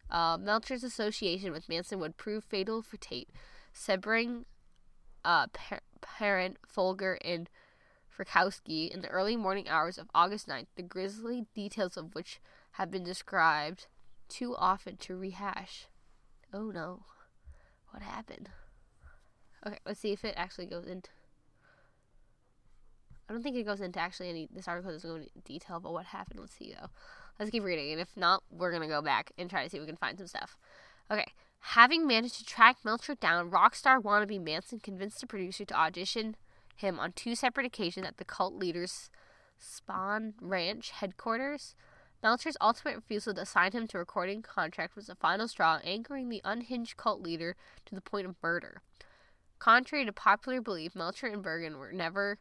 Uh, 0.09 0.37
Melcher's 0.37 0.83
association 0.83 1.51
with 1.51 1.67
Manson 1.67 1.99
would 1.99 2.17
prove 2.17 2.43
fatal 2.43 2.83
for 2.83 2.97
Tate. 2.97 3.29
Sebring 3.73 4.45
uh, 5.25 5.47
par- 5.47 5.81
parent 6.01 6.57
Folger, 6.67 7.17
and 7.25 7.49
Frykowski 8.17 8.89
in 8.89 9.01
the 9.01 9.09
early 9.09 9.35
morning 9.35 9.67
hours 9.67 9.97
of 9.97 10.09
August 10.15 10.47
9th, 10.47 10.67
the 10.75 10.83
grisly 10.83 11.45
details 11.53 11.97
of 11.97 12.15
which 12.15 12.39
have 12.73 12.91
been 12.91 13.03
described 13.03 13.87
too 14.29 14.55
often 14.55 14.97
to 14.97 15.15
rehash. 15.15 15.87
Oh 16.53 16.71
no. 16.71 17.03
What 17.91 18.03
happened? 18.03 18.49
Okay, 19.65 19.79
let's 19.85 19.99
see 19.99 20.11
if 20.11 20.23
it 20.23 20.33
actually 20.37 20.65
goes 20.65 20.85
into. 20.85 21.09
I 23.27 23.33
don't 23.33 23.41
think 23.41 23.55
it 23.55 23.63
goes 23.63 23.81
into 23.81 23.99
actually 23.99 24.29
any. 24.29 24.47
This 24.53 24.67
article 24.67 24.91
doesn't 24.91 25.09
go 25.09 25.15
into 25.15 25.29
detail 25.43 25.77
about 25.77 25.93
what 25.93 26.05
happened. 26.05 26.39
Let's 26.39 26.53
see 26.55 26.75
though. 26.79 26.89
Let's 27.39 27.51
keep 27.51 27.63
reading, 27.63 27.91
and 27.91 27.99
if 27.99 28.15
not, 28.15 28.43
we're 28.51 28.71
gonna 28.71 28.87
go 28.87 29.01
back 29.01 29.31
and 29.37 29.49
try 29.49 29.63
to 29.63 29.69
see 29.69 29.77
if 29.77 29.81
we 29.81 29.87
can 29.87 29.97
find 29.97 30.17
some 30.17 30.27
stuff. 30.27 30.57
Okay. 31.09 31.25
Having 31.69 32.05
managed 32.05 32.37
to 32.37 32.45
track 32.45 32.77
Melcher 32.83 33.15
down, 33.15 33.49
rock 33.49 33.73
star 33.75 33.99
wannabe 33.99 34.39
Manson 34.39 34.79
convinced 34.79 35.21
the 35.21 35.27
producer 35.27 35.65
to 35.65 35.73
audition 35.73 36.35
him 36.75 36.99
on 36.99 37.13
two 37.13 37.35
separate 37.35 37.65
occasions 37.65 38.05
at 38.05 38.17
the 38.17 38.25
cult 38.25 38.53
leader's 38.53 39.09
Spahn 39.59 40.33
Ranch 40.41 40.91
headquarters. 40.91 41.75
Melcher's 42.23 42.57
ultimate 42.59 42.95
refusal 42.95 43.33
to 43.35 43.45
sign 43.45 43.71
him 43.71 43.87
to 43.87 43.97
a 43.97 43.99
recording 43.99 44.41
contract 44.41 44.95
was 44.95 45.07
the 45.07 45.15
final 45.15 45.47
straw, 45.47 45.79
anchoring 45.83 46.29
the 46.29 46.41
unhinged 46.43 46.97
cult 46.97 47.21
leader 47.21 47.55
to 47.85 47.95
the 47.95 48.01
point 48.01 48.25
of 48.25 48.35
murder. 48.41 48.81
Contrary 49.59 50.05
to 50.05 50.11
popular 50.11 50.61
belief, 50.61 50.95
Melcher 50.95 51.27
and 51.27 51.43
Bergen 51.43 51.77
were 51.77 51.91
never 51.91 52.39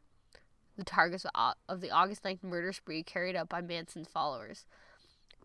the 0.77 0.85
targets 0.85 1.25
of 1.69 1.81
the 1.81 1.91
August 1.91 2.25
9th 2.25 2.43
murder 2.43 2.73
spree 2.73 3.03
carried 3.03 3.37
out 3.37 3.49
by 3.49 3.61
Manson's 3.61 4.09
followers. 4.09 4.67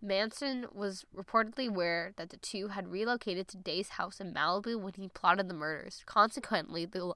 Manson 0.02 0.66
was 0.74 1.06
reportedly 1.16 1.68
aware 1.68 2.14
that 2.16 2.30
the 2.30 2.38
two 2.38 2.70
had 2.70 2.88
relocated 2.88 3.48
to 3.50 3.58
Day's 3.58 3.90
house 3.90 4.20
in 4.20 4.34
Malibu 4.34 4.80
when 4.80 4.94
he 4.94 5.10
plotted 5.10 5.50
the 5.50 5.54
murders. 5.54 6.04
Consequently, 6.06 6.86
the, 6.86 7.14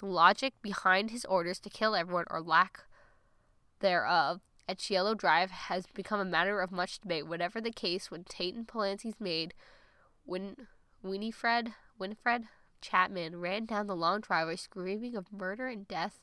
the 0.00 0.06
logic 0.06 0.54
behind 0.62 1.10
his 1.10 1.24
orders 1.26 1.60
to 1.60 1.70
kill 1.70 1.94
everyone 1.94 2.24
or 2.30 2.40
lack 2.40 2.80
thereof 3.80 4.40
at 4.68 4.80
Cielo 4.80 5.14
Drive 5.14 5.50
has 5.50 5.86
become 5.94 6.20
a 6.20 6.24
matter 6.24 6.60
of 6.60 6.72
much 6.72 7.00
debate. 7.00 7.26
Whatever 7.26 7.60
the 7.60 7.70
case, 7.70 8.10
when 8.10 8.24
Tate 8.24 8.54
and 8.54 8.66
Polanski's 8.66 9.20
maid, 9.20 9.52
Win- 10.24 10.68
Winifred, 11.02 11.74
Winifred 11.98 12.44
Chapman, 12.80 13.40
ran 13.40 13.66
down 13.66 13.86
the 13.86 13.96
long 13.96 14.20
driveway 14.20 14.56
screaming 14.56 15.16
of 15.16 15.32
murder 15.32 15.66
and 15.66 15.86
death 15.86 16.22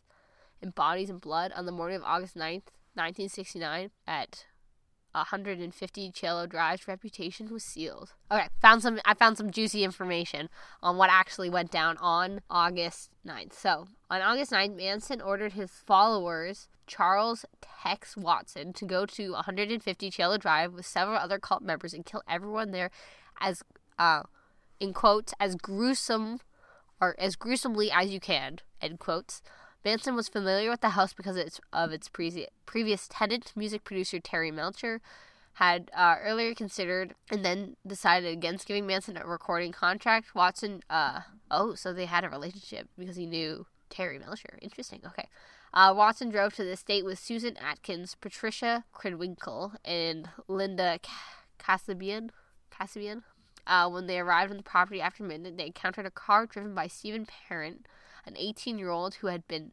and 0.62 0.74
bodies 0.74 1.10
and 1.10 1.22
blood 1.22 1.52
on 1.56 1.66
the 1.66 1.72
morning 1.72 1.98
of 1.98 2.04
August 2.04 2.36
9th, 2.36 2.72
1969, 2.96 3.92
at 4.08 4.46
150 5.18 6.12
Cielo 6.14 6.48
Drive's 6.48 6.88
reputation 6.88 7.52
was 7.52 7.64
sealed. 7.64 8.14
Okay, 8.32 8.48
found 8.62 8.82
some. 8.82 9.00
I 9.06 9.14
found 9.14 9.38
some 9.38 9.52
juicy 9.52 9.84
information 9.84 10.50
on 10.82 10.98
what 10.98 11.10
actually 11.12 11.50
went 11.50 11.72
down 11.72 11.98
on 11.98 12.42
August 12.50 13.10
9th. 13.26 13.54
So, 13.54 13.88
on 14.10 14.22
August 14.22 14.52
9th, 14.52 14.76
Manson 14.76 15.22
ordered 15.22 15.54
his 15.54 15.72
followers, 15.72 16.68
Charles 16.86 17.46
Tex 17.62 18.16
Watson, 18.18 18.74
to 18.74 18.86
go 18.86 19.06
to 19.06 19.32
150 19.34 20.12
Cielo 20.12 20.38
Drive 20.38 20.74
with 20.74 20.86
several 20.86 21.18
other 21.18 21.40
cult 21.40 21.62
members 21.62 21.94
and 21.94 22.06
kill 22.06 22.24
everyone 22.28 22.72
there, 22.72 22.92
as 23.40 23.64
uh, 24.00 24.24
in 24.80 24.94
quotes, 24.94 25.34
as 25.40 25.56
gruesome 25.56 26.40
or 27.00 27.16
as 27.20 27.36
gruesomely 27.36 27.92
as 27.92 28.10
you 28.10 28.20
can. 28.20 28.60
End 28.82 29.00
quotes. 29.00 29.42
Manson 29.86 30.16
was 30.16 30.28
familiar 30.28 30.70
with 30.70 30.82
the 30.82 30.90
house 30.90 31.14
because 31.14 31.60
of 31.72 31.92
its 31.92 32.10
pre- 32.10 32.48
previous 32.66 33.08
tenant, 33.08 33.54
music 33.56 33.84
producer 33.84 34.20
Terry 34.20 34.52
Melcher, 34.52 35.02
had 35.54 35.90
uh, 35.96 36.16
earlier 36.22 36.54
considered 36.54 37.16
and 37.32 37.44
then 37.44 37.78
decided 37.86 38.32
against 38.32 38.68
giving 38.68 38.86
Manson 38.86 39.18
a 39.18 39.26
recording 39.26 39.72
contract. 39.72 40.36
Watson, 40.36 40.82
uh, 40.90 41.22
oh, 41.50 41.74
so 41.74 41.94
they 41.94 42.06
had 42.06 42.24
a 42.24 42.30
relationship 42.30 42.88
because 42.98 43.16
he 43.16 43.26
knew 43.26 43.66
Terry 43.90 44.20
Melcher. 44.20 44.60
Interesting. 44.62 45.02
Okay. 45.06 45.28
Uh, 45.74 45.94
Watson 45.96 46.30
drove 46.30 46.54
to 46.56 46.64
the 46.64 46.72
estate 46.72 47.06
with 47.06 47.20
Susan 47.20 47.58
Atkins, 47.58 48.16
Patricia 48.20 48.86
Krenwinkel, 48.94 49.76
and 49.84 50.30
Linda 50.48 51.00
Kasabian. 51.60 52.30
Kasabian. 52.72 53.24
Uh, 53.66 53.90
when 53.90 54.08
they 54.08 54.20
arrived 54.20 54.52
on 54.52 54.58
the 54.58 54.64
property 54.64 55.02
after 55.02 55.24
midnight, 55.24 55.58
they 55.58 55.66
encountered 55.66 56.06
a 56.06 56.12
car 56.12 56.46
driven 56.46 56.74
by 56.74 56.88
Stephen 56.88 57.26
Parent, 57.26 57.86
an 58.28 58.36
18 58.38 58.78
year 58.78 58.90
old 58.90 59.16
who 59.16 59.28
had 59.28 59.48
been 59.48 59.72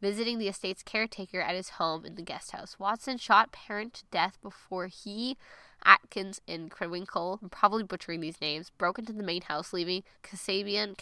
visiting 0.00 0.38
the 0.38 0.48
estate's 0.48 0.82
caretaker 0.82 1.40
at 1.40 1.54
his 1.54 1.70
home 1.70 2.04
in 2.04 2.16
the 2.16 2.22
guest 2.22 2.50
house. 2.50 2.78
Watson 2.78 3.18
shot 3.18 3.52
Parent 3.52 3.94
to 3.94 4.04
death 4.10 4.36
before 4.42 4.88
he, 4.88 5.36
Atkins, 5.84 6.40
and 6.48 6.70
Krenwinkel, 6.70 7.38
I'm 7.40 7.48
probably 7.48 7.84
butchering 7.84 8.20
these 8.20 8.40
names, 8.40 8.70
broke 8.70 8.98
into 8.98 9.12
the 9.12 9.22
main 9.22 9.42
house, 9.42 9.72
leaving 9.72 10.02
Kasabian, 10.24 10.96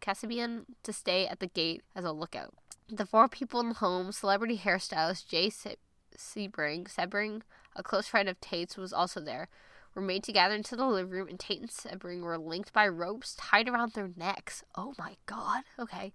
Kasabian 0.00 0.64
to 0.82 0.92
stay 0.92 1.26
at 1.28 1.38
the 1.38 1.46
gate 1.46 1.82
as 1.94 2.04
a 2.04 2.12
lookout. 2.12 2.54
The 2.90 3.06
four 3.06 3.28
people 3.28 3.60
in 3.60 3.68
the 3.68 3.74
home, 3.76 4.10
celebrity 4.10 4.58
hairstylist 4.58 5.28
Jay 5.28 5.48
Sebring, 5.48 6.88
Sebring, 6.88 7.42
a 7.76 7.82
close 7.82 8.08
friend 8.08 8.28
of 8.28 8.40
Tate's, 8.40 8.76
was 8.76 8.92
also 8.92 9.20
there 9.20 9.48
were 9.94 10.02
made 10.02 10.24
to 10.24 10.32
gather 10.32 10.54
into 10.54 10.76
the 10.76 10.86
living 10.86 11.10
room, 11.10 11.28
and 11.28 11.38
Tate 11.38 11.60
and 11.60 11.70
Sebring 11.70 12.22
were 12.22 12.38
linked 12.38 12.72
by 12.72 12.88
ropes 12.88 13.34
tied 13.36 13.68
around 13.68 13.92
their 13.92 14.10
necks. 14.16 14.64
Oh 14.74 14.94
my 14.98 15.16
god. 15.26 15.62
Okay. 15.78 16.12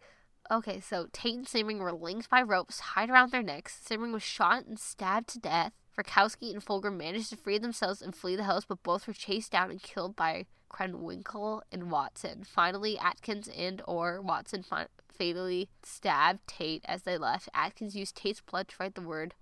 Okay, 0.51 0.79
so 0.79 1.07
Tate 1.13 1.35
and 1.35 1.45
Sebring 1.45 1.79
were 1.79 1.93
linked 1.93 2.29
by 2.29 2.41
ropes 2.41 2.79
tied 2.81 3.09
around 3.09 3.31
their 3.31 3.43
necks. 3.43 3.79
Sebring 3.87 4.11
was 4.11 4.23
shot 4.23 4.65
and 4.65 4.79
stabbed 4.79 5.29
to 5.29 5.39
death. 5.39 5.73
Frykowski 5.95 6.51
and 6.51 6.63
Folger 6.63 6.91
managed 6.91 7.29
to 7.29 7.37
free 7.37 7.57
themselves 7.57 8.01
and 8.01 8.15
flee 8.15 8.35
the 8.35 8.43
house, 8.43 8.65
but 8.65 8.83
both 8.83 9.05
were 9.05 9.13
chased 9.13 9.51
down 9.51 9.69
and 9.69 9.81
killed 9.81 10.15
by 10.15 10.45
Krenwinkel 10.71 11.61
and 11.71 11.91
Watson. 11.91 12.43
Finally, 12.43 12.97
Atkins 12.97 13.49
and 13.49 13.81
or 13.85 14.21
Watson 14.21 14.63
fi- 14.63 14.87
fatally 15.11 15.69
stabbed 15.83 16.47
Tate 16.47 16.85
as 16.85 17.03
they 17.03 17.17
left. 17.17 17.49
Atkins 17.53 17.95
used 17.95 18.15
Tate's 18.15 18.41
blood 18.41 18.69
to 18.69 18.75
write 18.79 18.95
the 18.95 19.01
word 19.01 19.33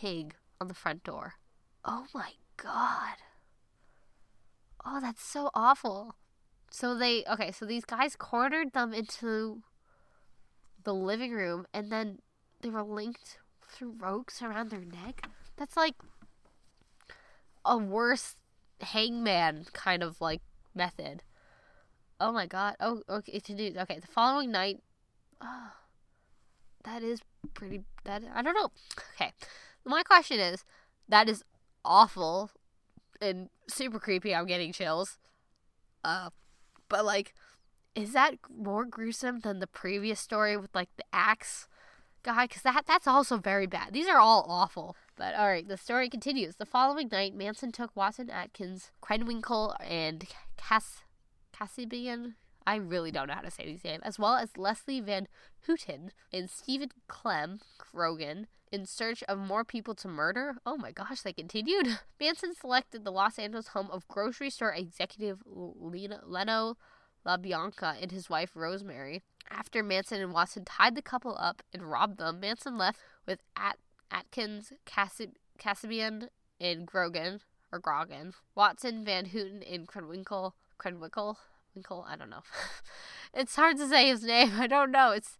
pig 0.00 0.34
on 0.60 0.68
the 0.68 0.74
front 0.74 1.04
door. 1.04 1.34
Oh 1.84 2.06
my 2.14 2.32
god. 2.56 3.16
Oh, 4.90 5.00
that's 5.00 5.22
so 5.22 5.50
awful. 5.54 6.14
So 6.70 6.96
they 6.96 7.22
okay, 7.30 7.52
so 7.52 7.66
these 7.66 7.84
guys 7.84 8.16
cornered 8.16 8.72
them 8.72 8.94
into 8.94 9.62
the 10.84 10.94
living 10.94 11.32
room 11.32 11.66
and 11.74 11.92
then 11.92 12.20
they 12.62 12.70
were 12.70 12.82
linked 12.82 13.38
through 13.68 13.96
ropes 13.98 14.40
around 14.40 14.70
their 14.70 14.84
neck. 14.84 15.28
That's 15.56 15.76
like 15.76 15.94
a 17.66 17.76
worse 17.76 18.36
hangman 18.80 19.66
kind 19.74 20.02
of 20.02 20.22
like 20.22 20.40
method. 20.74 21.22
Oh 22.18 22.32
my 22.32 22.46
god. 22.46 22.76
Oh, 22.80 23.02
okay. 23.10 23.40
To 23.40 23.54
do 23.54 23.74
okay. 23.80 23.98
The 23.98 24.06
following 24.06 24.50
night, 24.50 24.80
oh, 25.42 25.72
that 26.84 27.02
is 27.02 27.20
pretty. 27.52 27.82
That 28.04 28.22
I 28.34 28.40
don't 28.40 28.54
know. 28.54 28.70
Okay. 29.14 29.32
My 29.84 30.02
question 30.02 30.40
is, 30.40 30.64
that 31.10 31.28
is 31.28 31.44
awful 31.84 32.50
and 33.20 33.48
super 33.68 33.98
creepy. 33.98 34.34
I'm 34.34 34.46
getting 34.46 34.72
chills. 34.72 35.18
Uh, 36.04 36.30
but 36.88 37.04
like, 37.04 37.34
is 37.94 38.12
that 38.12 38.34
more 38.48 38.84
gruesome 38.84 39.40
than 39.40 39.58
the 39.58 39.66
previous 39.66 40.20
story 40.20 40.56
with 40.56 40.74
like 40.74 40.88
the 40.96 41.04
axe 41.12 41.68
guy? 42.22 42.46
Because 42.46 42.62
that 42.62 42.84
that's 42.86 43.06
also 43.06 43.38
very 43.38 43.66
bad. 43.66 43.92
These 43.92 44.08
are 44.08 44.18
all 44.18 44.46
awful. 44.48 44.96
But 45.16 45.34
all 45.34 45.48
right, 45.48 45.66
the 45.66 45.76
story 45.76 46.08
continues. 46.08 46.56
The 46.56 46.66
following 46.66 47.08
night, 47.10 47.34
Manson 47.34 47.72
took 47.72 47.94
Watson 47.96 48.30
Atkins, 48.30 48.92
Krenwinkel, 49.02 49.74
and 49.84 50.26
Cass 50.56 51.02
Cassibian. 51.52 52.36
I 52.66 52.76
really 52.76 53.10
don't 53.10 53.28
know 53.28 53.34
how 53.34 53.40
to 53.40 53.50
say 53.50 53.64
these 53.64 53.82
names, 53.82 54.02
as 54.04 54.18
well 54.18 54.34
as 54.34 54.56
Leslie 54.56 55.00
Van 55.00 55.26
Houten 55.66 56.12
and 56.32 56.50
Stephen 56.50 56.90
Clem 57.08 57.60
Grogan 57.78 58.46
in 58.72 58.86
search 58.86 59.22
of 59.24 59.38
more 59.38 59.64
people 59.64 59.94
to 59.96 60.08
murder. 60.08 60.56
Oh 60.66 60.76
my 60.76 60.92
gosh, 60.92 61.22
they 61.22 61.32
continued. 61.32 61.98
Manson 62.20 62.54
selected 62.54 63.04
the 63.04 63.12
Los 63.12 63.38
Angeles 63.38 63.68
home 63.68 63.88
of 63.90 64.08
grocery 64.08 64.50
store 64.50 64.72
executive 64.72 65.42
Leno, 65.46 66.20
Leno 66.24 66.76
LaBianca 67.26 68.00
and 68.00 68.12
his 68.12 68.30
wife 68.30 68.50
Rosemary. 68.54 69.22
After 69.50 69.82
Manson 69.82 70.20
and 70.20 70.32
Watson 70.32 70.64
tied 70.64 70.94
the 70.94 71.02
couple 71.02 71.36
up 71.38 71.62
and 71.72 71.90
robbed 71.90 72.18
them, 72.18 72.40
Manson 72.40 72.76
left 72.76 73.00
with 73.26 73.40
At- 73.56 73.78
Atkins, 74.10 74.72
Cassibian, 75.58 76.28
and 76.60 76.86
Grogan, 76.86 77.40
or 77.72 77.78
Grogan, 77.78 78.34
Watson, 78.54 79.04
Van 79.04 79.26
Houten, 79.26 79.62
and 79.62 79.86
Krenwinkel, 79.86 80.52
Krenwinkel, 80.78 81.36
Winkle, 81.74 82.04
I 82.08 82.16
don't 82.16 82.30
know. 82.30 82.42
it's 83.34 83.54
hard 83.54 83.76
to 83.78 83.88
say 83.88 84.08
his 84.08 84.24
name. 84.24 84.52
I 84.58 84.66
don't 84.66 84.90
know. 84.90 85.12
It's 85.12 85.38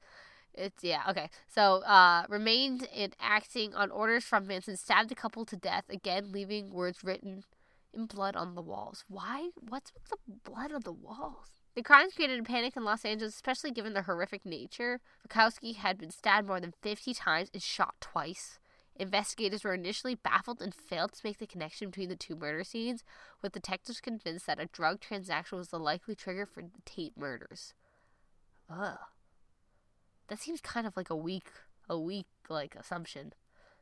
it's 0.54 0.82
yeah 0.82 1.02
okay 1.08 1.28
so 1.46 1.82
uh 1.82 2.24
remained 2.28 2.88
in 2.94 3.12
acting 3.20 3.74
on 3.74 3.90
orders 3.90 4.24
from 4.24 4.46
manson 4.46 4.76
stabbed 4.76 5.08
the 5.08 5.14
couple 5.14 5.44
to 5.44 5.56
death 5.56 5.84
again 5.88 6.32
leaving 6.32 6.70
words 6.70 7.04
written 7.04 7.44
in 7.92 8.06
blood 8.06 8.36
on 8.36 8.54
the 8.54 8.62
walls 8.62 9.04
why 9.08 9.50
what's 9.68 9.92
with 9.92 10.04
the 10.08 10.50
blood 10.50 10.72
on 10.72 10.80
the 10.84 10.92
walls 10.92 11.50
the 11.78 11.84
crimes 11.84 12.14
created 12.14 12.40
a 12.40 12.42
panic 12.42 12.76
in 12.76 12.82
Los 12.82 13.04
Angeles, 13.04 13.36
especially 13.36 13.70
given 13.70 13.92
their 13.92 14.02
horrific 14.02 14.44
nature. 14.44 15.00
Wachowski 15.24 15.76
had 15.76 15.96
been 15.96 16.10
stabbed 16.10 16.48
more 16.48 16.58
than 16.58 16.74
50 16.82 17.14
times 17.14 17.50
and 17.54 17.62
shot 17.62 17.94
twice. 18.00 18.58
Investigators 18.96 19.62
were 19.62 19.74
initially 19.74 20.16
baffled 20.16 20.60
and 20.60 20.74
failed 20.74 21.12
to 21.12 21.20
make 21.22 21.38
the 21.38 21.46
connection 21.46 21.90
between 21.90 22.08
the 22.08 22.16
two 22.16 22.34
murder 22.34 22.64
scenes, 22.64 23.04
with 23.40 23.52
detectives 23.52 24.00
convinced 24.00 24.46
that 24.46 24.58
a 24.58 24.66
drug 24.66 24.98
transaction 24.98 25.56
was 25.56 25.68
the 25.68 25.78
likely 25.78 26.16
trigger 26.16 26.46
for 26.46 26.62
the 26.62 26.82
Tate 26.84 27.16
murders. 27.16 27.74
Ugh. 28.68 28.98
That 30.28 30.38
seems 30.38 30.60
kind 30.60 30.86
of 30.86 30.96
like 30.96 31.10
a 31.10 31.16
weak, 31.16 31.50
a 31.88 31.98
weak 31.98 32.26
like 32.48 32.74
assumption. 32.74 33.32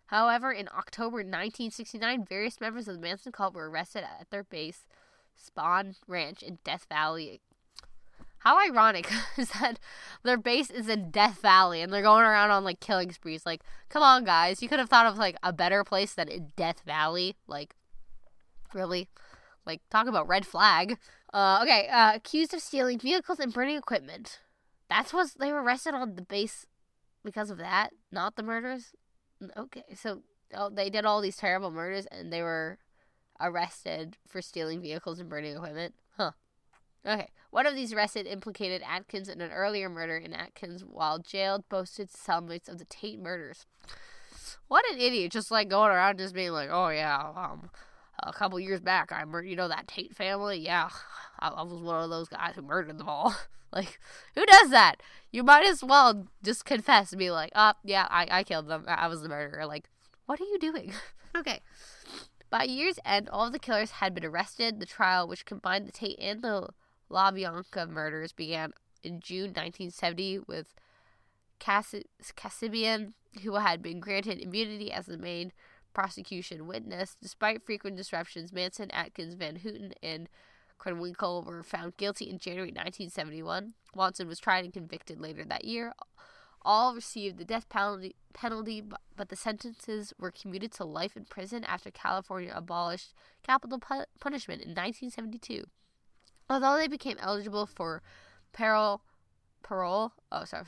However, 0.07 0.53
in 0.53 0.69
October 0.69 1.17
1969, 1.17 2.25
various 2.25 2.61
members 2.61 2.87
of 2.87 2.95
the 2.95 3.01
Manson 3.01 3.33
cult 3.33 3.55
were 3.55 3.69
arrested 3.69 4.05
at 4.05 4.31
their 4.31 4.45
base, 4.45 4.87
Spahn 5.37 5.97
Ranch 6.07 6.43
in 6.43 6.59
Death 6.65 6.87
Valley, 6.89 7.41
how 8.47 8.65
ironic 8.65 9.11
is 9.37 9.51
that 9.51 9.81
their 10.23 10.37
base 10.37 10.71
is 10.71 10.89
in 10.89 11.11
Death 11.11 11.41
Valley 11.43 11.83
and 11.83 11.93
they're 11.93 12.01
going 12.01 12.25
around 12.25 12.53
on 12.53 12.63
like 12.63 12.79
killing 12.79 13.11
sprees? 13.11 13.45
Like, 13.45 13.63
come 13.89 14.05
on, 14.05 14.23
guys. 14.23 14.63
You 14.63 14.69
could 14.69 14.79
have 14.79 14.89
thought 14.89 15.07
of 15.07 15.19
like 15.19 15.37
a 15.43 15.53
better 15.53 15.83
place 15.83 16.15
than 16.15 16.29
in 16.29 16.53
Death 16.55 16.83
Valley. 16.87 17.35
Like, 17.49 17.75
really? 18.73 19.09
Like, 19.67 19.81
talk 19.91 20.07
about 20.07 20.29
red 20.29 20.47
flag. 20.47 20.97
Uh, 21.35 21.59
okay, 21.63 21.89
uh, 21.89 22.15
accused 22.15 22.55
of 22.55 22.61
stealing 22.61 23.01
vehicles 23.01 23.41
and 23.41 23.53
burning 23.53 23.77
equipment. 23.77 24.39
That's 24.89 25.13
what 25.13 25.31
they 25.39 25.53
were 25.53 25.63
arrested 25.63 25.95
on 25.95 26.15
the 26.15 26.23
base 26.23 26.67
because 27.25 27.51
of 27.51 27.59
that, 27.59 27.91
not 28.13 28.37
the 28.37 28.43
murders. 28.43 28.95
Okay, 29.57 29.85
so 29.95 30.23
oh, 30.55 30.71
they 30.71 30.91
did 30.91 31.05
all 31.05 31.21
these 31.21 31.37
terrible 31.37 31.71
murders 31.71 32.07
and 32.07 32.33
they 32.33 32.43
were 32.43 32.79
arrested 33.41 34.17
for 34.27 34.41
stealing 34.41 34.81
vehicles 34.81 35.19
and 35.19 35.29
burning 35.29 35.57
equipment. 35.57 35.95
Huh. 36.17 36.33
Okay. 37.07 37.29
One 37.51 37.67
of 37.67 37.75
these 37.75 37.93
arrested 37.93 38.27
implicated 38.27 38.83
Atkins 38.87 39.29
in 39.29 39.41
an 39.41 39.51
earlier 39.51 39.89
murder, 39.89 40.17
and 40.17 40.35
Atkins, 40.35 40.85
while 40.85 41.19
jailed, 41.19 41.69
boasted 41.69 42.11
to 42.11 42.17
cellmates 42.17 42.69
of 42.69 42.79
the 42.79 42.85
Tate 42.85 43.21
murders. 43.21 43.67
What 44.69 44.85
an 44.93 45.01
idiot! 45.01 45.33
Just 45.33 45.51
like 45.51 45.69
going 45.69 45.91
around, 45.91 46.19
just 46.19 46.35
being 46.35 46.51
like, 46.51 46.69
"Oh 46.71 46.89
yeah, 46.89 47.33
um, 47.37 47.71
a 48.23 48.33
couple 48.33 48.59
years 48.61 48.81
back, 48.81 49.13
I 49.13 49.25
murdered, 49.25 49.49
you 49.49 49.57
know, 49.57 49.69
that 49.69 49.89
Tate 49.89 50.15
family. 50.15 50.59
Yeah, 50.59 50.91
I, 51.39 51.49
I 51.49 51.63
was 51.63 51.81
one 51.81 52.03
of 52.03 52.11
those 52.11 52.29
guys 52.29 52.55
who 52.57 52.63
murdered 52.63 52.99
them 52.99 53.09
all. 53.09 53.35
like, 53.77 54.01
who 54.35 54.47
does 54.47 54.71
that? 54.71 54.97
You 55.31 55.43
might 55.43 55.67
as 55.67 55.85
well 55.85 56.29
just 56.43 56.65
confess 56.65 57.13
and 57.13 57.19
be 57.19 57.31
like, 57.31 57.53
"Oh, 57.55 57.75
yeah, 57.85 58.07
I, 58.11 58.27
I 58.31 58.43
killed 58.43 58.69
them. 58.69 58.85
I 58.89 59.07
was 59.07 59.23
the 59.23 59.29
murderer." 59.29 59.67
Like, 59.67 59.91
what 60.25 60.41
are 60.41 60.45
you 60.45 60.59
doing? 60.59 60.93
okay. 61.37 61.61
By 62.49 62.65
year's 62.65 62.99
end, 63.05 63.29
all 63.29 63.47
of 63.47 63.53
the 63.53 63.59
killers 63.59 63.91
had 63.93 64.15
been 64.15 64.25
arrested. 64.25 64.81
The 64.81 64.87
trial, 64.87 65.29
which 65.29 65.45
combined 65.45 65.87
the 65.87 65.93
Tate 65.93 66.19
and 66.19 66.43
the 66.43 66.69
LaBianca 67.11 67.89
murders 67.89 68.33
began 68.33 68.73
in 69.03 69.21
June 69.21 69.49
1970 69.49 70.41
with 70.47 70.75
Cassibian, 71.59 73.15
who 73.43 73.57
had 73.57 73.83
been 73.83 74.01
granted 74.01 74.41
immunity 74.41 74.93
as 74.93 75.07
the 75.07 75.19
main 75.19 75.53
prosecution 75.93 76.67
witness. 76.67 77.17
Despite 77.21 77.67
frequent 77.67 77.97
disruptions, 77.97 78.53
Manson, 78.53 78.91
Atkins, 78.91 79.35
Van 79.35 79.57
Houten, 79.57 79.93
and 80.03 80.29
Krenwinkel 80.79 81.45
were 81.45 81.63
found 81.63 81.97
guilty 81.97 82.29
in 82.29 82.39
January 82.39 82.69
1971. 82.69 83.75
Watson 83.95 84.29
was 84.29 84.39
tried 84.39 84.65
and 84.65 84.73
convicted 84.73 85.21
later 85.21 85.45
that 85.45 85.65
year. 85.65 85.95
All 86.63 86.95
received 86.95 87.39
the 87.39 87.45
death 87.45 87.69
penalty, 87.69 88.17
penalty, 88.33 88.83
but 89.17 89.29
the 89.29 89.37
sentences 89.37 90.13
were 90.19 90.31
commuted 90.31 90.73
to 90.73 90.85
life 90.85 91.17
in 91.17 91.25
prison 91.25 91.65
after 91.65 91.91
California 91.91 92.53
abolished 92.55 93.15
capital 93.43 93.79
pu- 93.79 94.05
punishment 94.21 94.63
in 94.63 94.71
1972. 94.71 95.65
Although 96.51 96.77
they 96.77 96.89
became 96.89 97.17
eligible 97.21 97.67
for 97.67 98.03
parole, 98.53 99.03
parole, 99.63 100.13
oh 100.31 100.45
sorry, 100.45 100.65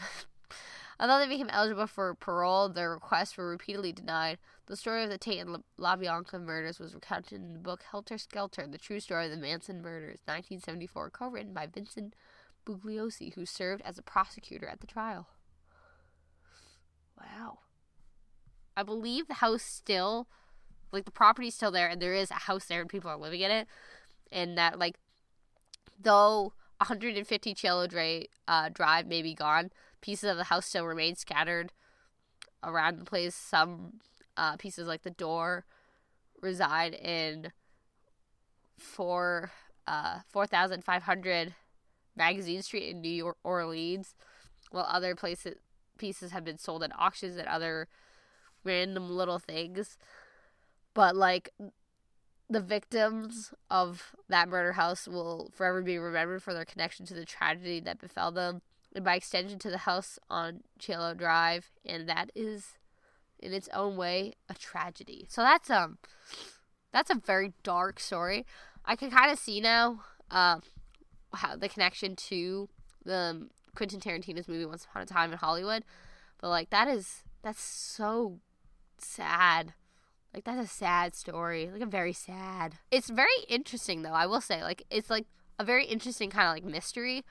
although 1.00 1.18
they 1.18 1.28
became 1.28 1.50
eligible 1.50 1.86
for 1.86 2.14
parole, 2.14 2.68
their 2.68 2.90
requests 2.90 3.36
were 3.36 3.48
repeatedly 3.48 3.92
denied. 3.92 4.38
The 4.66 4.76
story 4.76 5.04
of 5.04 5.10
the 5.10 5.18
Tate 5.18 5.40
and 5.40 5.62
LaBianca 5.78 6.40
murders 6.40 6.78
was 6.78 6.94
recounted 6.94 7.40
in 7.40 7.52
the 7.54 7.58
book 7.58 7.82
Helter 7.90 8.18
Skelter: 8.18 8.66
The 8.66 8.78
True 8.78 9.00
Story 9.00 9.26
of 9.26 9.30
the 9.30 9.36
Manson 9.36 9.80
Murders, 9.80 10.20
1974, 10.24 11.10
co-written 11.10 11.52
by 11.52 11.66
Vincent 11.66 12.14
Bugliosi, 12.66 13.34
who 13.34 13.46
served 13.46 13.82
as 13.84 13.98
a 13.98 14.02
prosecutor 14.02 14.66
at 14.66 14.80
the 14.80 14.86
trial. 14.86 15.28
Wow. 17.18 17.60
I 18.76 18.82
believe 18.82 19.26
the 19.26 19.34
house 19.34 19.62
still, 19.62 20.28
like 20.92 21.04
the 21.04 21.10
property's 21.10 21.54
still 21.54 21.70
there, 21.70 21.88
and 21.88 22.00
there 22.00 22.14
is 22.14 22.30
a 22.30 22.34
house 22.34 22.66
there, 22.66 22.80
and 22.80 22.90
people 22.90 23.10
are 23.10 23.16
living 23.16 23.40
in 23.40 23.50
it, 23.50 23.66
and 24.30 24.56
that 24.58 24.78
like 24.78 24.96
though 26.00 26.52
150 26.78 27.54
Cielo 27.54 27.86
Dre, 27.86 28.28
uh, 28.46 28.68
Drive 28.68 29.06
may 29.06 29.22
be 29.22 29.34
gone, 29.34 29.70
pieces 30.00 30.30
of 30.30 30.36
the 30.36 30.44
house 30.44 30.66
still 30.66 30.86
remain 30.86 31.14
scattered 31.16 31.72
around 32.62 32.98
the 32.98 33.04
place. 33.04 33.34
Some 33.34 34.00
uh, 34.36 34.56
pieces, 34.56 34.86
like 34.86 35.02
the 35.02 35.10
door, 35.10 35.64
reside 36.40 36.94
in 36.94 37.52
four 38.76 39.50
uh, 39.86 40.18
4,500 40.28 41.54
Magazine 42.14 42.62
Street 42.62 42.88
in 42.90 43.00
New 43.00 43.08
York, 43.08 43.38
Orleans, 43.42 44.14
while 44.70 44.86
other 44.88 45.14
places 45.14 45.54
pieces 45.96 46.30
have 46.30 46.44
been 46.44 46.58
sold 46.58 46.84
at 46.84 46.92
auctions 46.96 47.36
and 47.36 47.48
other 47.48 47.88
random 48.62 49.10
little 49.10 49.38
things. 49.38 49.96
But 50.94 51.16
like 51.16 51.52
the 52.50 52.60
victims 52.60 53.52
of 53.70 54.14
that 54.28 54.48
murder 54.48 54.72
house 54.72 55.08
will 55.08 55.50
forever 55.54 55.82
be 55.82 55.98
remembered 55.98 56.42
for 56.42 56.54
their 56.54 56.64
connection 56.64 57.04
to 57.06 57.14
the 57.14 57.24
tragedy 57.24 57.80
that 57.80 57.98
befell 57.98 58.30
them, 58.30 58.62
and 58.94 59.04
by 59.04 59.16
extension 59.16 59.58
to 59.60 59.70
the 59.70 59.78
house 59.78 60.18
on 60.30 60.62
Cielo 60.78 61.14
Drive, 61.14 61.70
and 61.84 62.08
that 62.08 62.30
is, 62.34 62.78
in 63.38 63.52
its 63.52 63.68
own 63.74 63.96
way, 63.96 64.34
a 64.48 64.54
tragedy. 64.54 65.26
So 65.28 65.42
that's 65.42 65.70
um, 65.70 65.98
that's 66.92 67.10
a 67.10 67.14
very 67.14 67.52
dark 67.62 68.00
story. 68.00 68.46
I 68.84 68.96
can 68.96 69.10
kind 69.10 69.30
of 69.30 69.38
see 69.38 69.60
now, 69.60 70.00
uh, 70.30 70.60
how 71.34 71.56
the 71.56 71.68
connection 71.68 72.16
to 72.16 72.68
the 73.04 73.14
um, 73.14 73.50
Quentin 73.74 74.00
Tarantino's 74.00 74.48
movie 74.48 74.64
Once 74.66 74.84
Upon 74.84 75.02
a 75.02 75.06
Time 75.06 75.32
in 75.32 75.38
Hollywood, 75.38 75.84
but 76.40 76.48
like 76.48 76.70
that 76.70 76.88
is 76.88 77.22
that's 77.42 77.62
so 77.62 78.40
sad 78.98 79.74
like 80.34 80.44
that's 80.44 80.70
a 80.70 80.72
sad 80.72 81.14
story. 81.14 81.70
Like 81.72 81.82
a 81.82 81.86
very 81.86 82.12
sad. 82.12 82.74
It's 82.90 83.10
very 83.10 83.28
interesting 83.48 84.02
though, 84.02 84.12
I 84.12 84.26
will 84.26 84.40
say. 84.40 84.62
Like 84.62 84.84
it's 84.90 85.10
like 85.10 85.26
a 85.58 85.64
very 85.64 85.86
interesting 85.86 86.30
kind 86.30 86.48
of 86.48 86.54
like 86.54 86.72
mystery. 86.72 87.24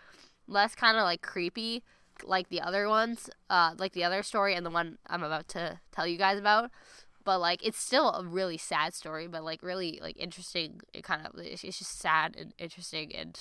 Less 0.47 0.75
kind 0.75 0.97
of 0.97 1.03
like 1.03 1.21
creepy 1.21 1.83
like 2.23 2.49
the 2.49 2.61
other 2.61 2.89
ones, 2.89 3.29
uh 3.49 3.73
like 3.77 3.93
the 3.93 4.03
other 4.03 4.23
story 4.23 4.55
and 4.55 4.65
the 4.65 4.71
one 4.71 4.97
I'm 5.07 5.23
about 5.23 5.47
to 5.49 5.79
tell 5.91 6.07
you 6.07 6.17
guys 6.17 6.39
about. 6.39 6.71
But 7.23 7.39
like 7.39 7.65
it's 7.65 7.77
still 7.77 8.11
a 8.11 8.23
really 8.23 8.57
sad 8.57 8.93
story, 8.93 9.27
but 9.27 9.43
like 9.43 9.61
really 9.61 9.99
like 10.01 10.17
interesting. 10.17 10.81
It 10.93 11.03
kind 11.03 11.25
of 11.25 11.39
it's 11.39 11.61
just 11.61 11.99
sad 11.99 12.35
and 12.37 12.53
interesting 12.57 13.13
and 13.13 13.37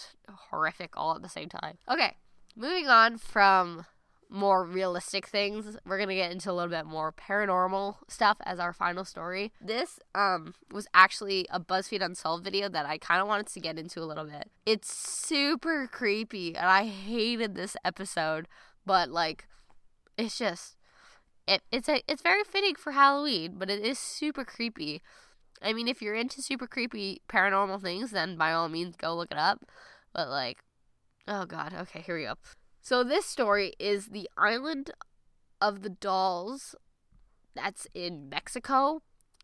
horrific 0.50 0.96
all 0.96 1.14
at 1.14 1.22
the 1.22 1.28
same 1.28 1.48
time. 1.48 1.78
Okay, 1.88 2.16
moving 2.56 2.88
on 2.88 3.16
from 3.18 3.86
more 4.28 4.64
realistic 4.64 5.26
things. 5.26 5.76
We're 5.86 5.98
gonna 5.98 6.14
get 6.14 6.32
into 6.32 6.50
a 6.50 6.54
little 6.54 6.70
bit 6.70 6.86
more 6.86 7.12
paranormal 7.12 7.96
stuff 8.08 8.38
as 8.44 8.58
our 8.58 8.72
final 8.72 9.04
story. 9.04 9.52
This 9.60 10.00
um 10.14 10.54
was 10.72 10.86
actually 10.94 11.46
a 11.50 11.60
BuzzFeed 11.60 12.04
Unsolved 12.04 12.44
video 12.44 12.68
that 12.68 12.86
I 12.86 12.98
kind 12.98 13.20
of 13.20 13.28
wanted 13.28 13.46
to 13.48 13.60
get 13.60 13.78
into 13.78 14.00
a 14.00 14.04
little 14.06 14.24
bit. 14.24 14.50
It's 14.64 14.92
super 14.92 15.88
creepy, 15.90 16.56
and 16.56 16.66
I 16.66 16.84
hated 16.86 17.54
this 17.54 17.76
episode, 17.84 18.48
but 18.84 19.10
like, 19.10 19.46
it's 20.18 20.38
just 20.38 20.76
it, 21.46 21.62
it's 21.70 21.88
a 21.88 22.02
it's 22.08 22.22
very 22.22 22.44
fitting 22.44 22.74
for 22.74 22.92
Halloween, 22.92 23.54
but 23.58 23.70
it 23.70 23.84
is 23.84 23.98
super 23.98 24.44
creepy. 24.44 25.02
I 25.62 25.72
mean, 25.72 25.88
if 25.88 26.02
you're 26.02 26.14
into 26.14 26.42
super 26.42 26.66
creepy 26.66 27.22
paranormal 27.28 27.80
things, 27.80 28.10
then 28.10 28.36
by 28.36 28.52
all 28.52 28.68
means 28.68 28.96
go 28.96 29.14
look 29.16 29.30
it 29.30 29.38
up. 29.38 29.64
But 30.12 30.28
like, 30.28 30.58
oh 31.28 31.46
god, 31.46 31.72
okay, 31.72 32.00
here 32.00 32.16
we 32.16 32.24
go. 32.24 32.34
So 32.88 33.02
this 33.02 33.26
story 33.26 33.72
is 33.80 34.10
the 34.10 34.30
island 34.38 34.92
of 35.60 35.82
the 35.82 35.90
dolls 35.90 36.76
that's 37.52 37.88
in 37.94 38.28
Mexico. 38.28 39.02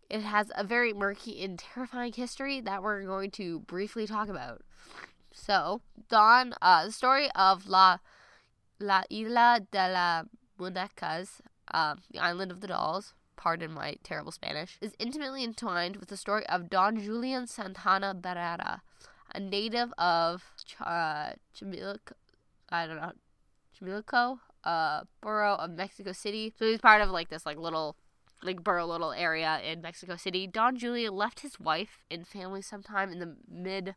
It 0.09 0.21
has 0.21 0.53
a 0.55 0.63
very 0.63 0.93
murky 0.93 1.43
and 1.43 1.59
terrifying 1.59 2.13
history 2.13 2.61
that 2.61 2.85
we're 2.85 3.03
going 3.03 3.33
to 3.33 3.59
briefly 3.59 4.07
talk 4.07 4.29
about. 4.29 4.63
So, 5.33 5.81
Don, 6.09 6.55
uh, 6.63 6.87
the 6.87 6.93
story 6.93 7.31
of 7.35 7.67
La 7.67 7.99
La 8.79 9.03
Isla 9.11 9.63
de 9.73 9.91
la 9.91 10.23
Muñecas, 10.57 11.41
uh, 11.75 11.97
the 12.13 12.21
island 12.21 12.53
of 12.53 12.61
the 12.61 12.69
dolls, 12.69 13.13
pardon 13.35 13.73
my 13.73 13.97
terrible 14.05 14.31
Spanish, 14.31 14.79
is 14.81 14.95
intimately 15.01 15.43
entwined 15.43 15.97
with 15.97 16.11
the 16.11 16.17
story 16.17 16.47
of 16.47 16.71
Don 16.71 16.97
Julian 16.97 17.49
Santana 17.49 18.15
Barrera, 18.15 18.83
a 19.35 19.41
native 19.41 19.93
of 19.99 20.45
uh, 20.79 21.33
Chimilico, 21.53 22.13
I 22.71 22.87
don't 22.87 23.01
know, 23.01 23.11
Xochimilco, 23.83 24.39
uh, 24.65 25.03
borough 25.21 25.55
of 25.57 25.71
Mexico 25.71 26.13
City. 26.13 26.53
So 26.57 26.67
he's 26.67 26.81
part 26.81 27.03
of 27.03 27.11
like 27.11 27.29
this 27.29 27.47
like 27.47 27.59
little 27.59 27.97
like 28.43 28.63
borough 28.63 28.87
little 28.87 29.13
area 29.13 29.61
in 29.65 29.81
Mexico 29.81 30.17
City. 30.17 30.47
Don 30.47 30.77
Julian 30.77 31.15
left 31.15 31.41
his 31.41 31.61
wife 31.61 31.99
and 32.11 32.27
family 32.27 32.63
sometime 32.63 33.11
in 33.13 33.19
the 33.19 33.37
mid 33.49 33.95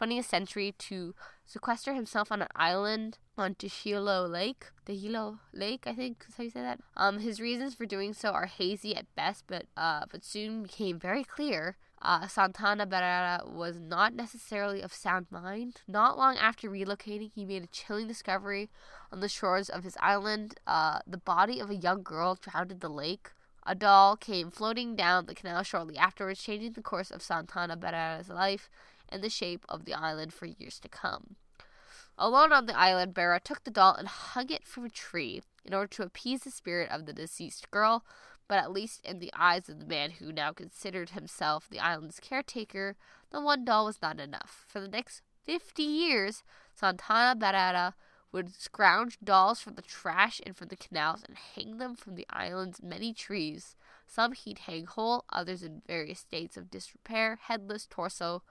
20th 0.00 0.24
century 0.24 0.74
to 0.78 1.14
sequester 1.44 1.94
himself 1.94 2.32
on 2.32 2.42
an 2.42 2.48
island 2.54 3.18
on 3.36 3.54
Tehilo 3.54 4.30
Lake. 4.30 4.66
Tehilo 4.86 5.38
Lake, 5.52 5.84
I 5.86 5.94
think 5.94 6.24
is 6.28 6.36
how 6.36 6.44
you 6.44 6.50
say 6.50 6.62
that. 6.62 6.80
Um, 6.96 7.18
his 7.18 7.40
reasons 7.40 7.74
for 7.74 7.86
doing 7.86 8.12
so 8.12 8.30
are 8.30 8.46
hazy 8.46 8.96
at 8.96 9.14
best, 9.14 9.44
but 9.46 9.66
uh, 9.76 10.04
but 10.10 10.24
soon 10.24 10.62
became 10.62 10.98
very 10.98 11.24
clear. 11.24 11.76
Uh, 12.02 12.26
Santana 12.26 12.86
Barrera 12.86 13.46
was 13.46 13.78
not 13.78 14.14
necessarily 14.14 14.80
of 14.80 14.92
sound 14.92 15.26
mind. 15.30 15.82
Not 15.86 16.16
long 16.16 16.36
after 16.38 16.70
relocating, 16.70 17.30
he 17.34 17.44
made 17.44 17.64
a 17.64 17.66
chilling 17.66 18.08
discovery 18.08 18.70
on 19.12 19.20
the 19.20 19.28
shores 19.28 19.68
of 19.68 19.84
his 19.84 19.98
island. 20.00 20.58
Uh, 20.66 21.00
the 21.06 21.18
body 21.18 21.60
of 21.60 21.68
a 21.68 21.74
young 21.74 22.02
girl 22.02 22.38
drowned 22.40 22.72
in 22.72 22.78
the 22.78 22.88
lake. 22.88 23.32
A 23.66 23.74
doll 23.74 24.16
came 24.16 24.50
floating 24.50 24.96
down 24.96 25.26
the 25.26 25.34
canal 25.34 25.62
shortly 25.62 25.98
afterwards, 25.98 26.42
changing 26.42 26.72
the 26.72 26.82
course 26.82 27.10
of 27.10 27.20
Santana 27.20 27.76
Barrera's 27.76 28.30
life 28.30 28.70
and 29.10 29.22
the 29.22 29.30
shape 29.30 29.64
of 29.68 29.84
the 29.84 29.94
island 29.94 30.32
for 30.32 30.46
years 30.46 30.78
to 30.80 30.88
come. 30.88 31.36
Alone 32.18 32.52
on 32.52 32.66
the 32.66 32.78
island, 32.78 33.14
Barra 33.14 33.40
took 33.40 33.64
the 33.64 33.70
doll 33.70 33.94
and 33.94 34.06
hung 34.06 34.50
it 34.50 34.66
from 34.66 34.84
a 34.84 34.90
tree 34.90 35.42
in 35.64 35.72
order 35.72 35.86
to 35.88 36.02
appease 36.02 36.40
the 36.40 36.50
spirit 36.50 36.90
of 36.90 37.06
the 37.06 37.12
deceased 37.12 37.70
girl, 37.70 38.04
but 38.46 38.58
at 38.58 38.72
least 38.72 39.00
in 39.04 39.20
the 39.20 39.32
eyes 39.34 39.68
of 39.68 39.78
the 39.78 39.86
man 39.86 40.10
who 40.12 40.32
now 40.32 40.52
considered 40.52 41.10
himself 41.10 41.68
the 41.68 41.78
island's 41.78 42.20
caretaker, 42.20 42.96
the 43.30 43.40
one 43.40 43.64
doll 43.64 43.86
was 43.86 44.02
not 44.02 44.20
enough. 44.20 44.64
For 44.68 44.80
the 44.80 44.88
next 44.88 45.22
50 45.44 45.82
years, 45.82 46.42
Santana 46.74 47.38
Barrera 47.38 47.94
would 48.32 48.54
scrounge 48.54 49.18
dolls 49.22 49.60
from 49.60 49.74
the 49.74 49.82
trash 49.82 50.40
and 50.44 50.56
from 50.56 50.68
the 50.68 50.76
canals 50.76 51.24
and 51.26 51.36
hang 51.36 51.78
them 51.78 51.96
from 51.96 52.14
the 52.14 52.26
island's 52.30 52.82
many 52.82 53.12
trees. 53.12 53.76
Some 54.06 54.32
he'd 54.32 54.60
hang 54.60 54.86
whole, 54.86 55.24
others 55.32 55.62
in 55.62 55.82
various 55.86 56.20
states 56.20 56.56
of 56.56 56.70
disrepair, 56.70 57.38
headless, 57.42 57.86
torso, 57.88 58.42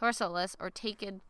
torsoless, 0.00 0.56
or 0.58 0.70
taken 0.70 1.20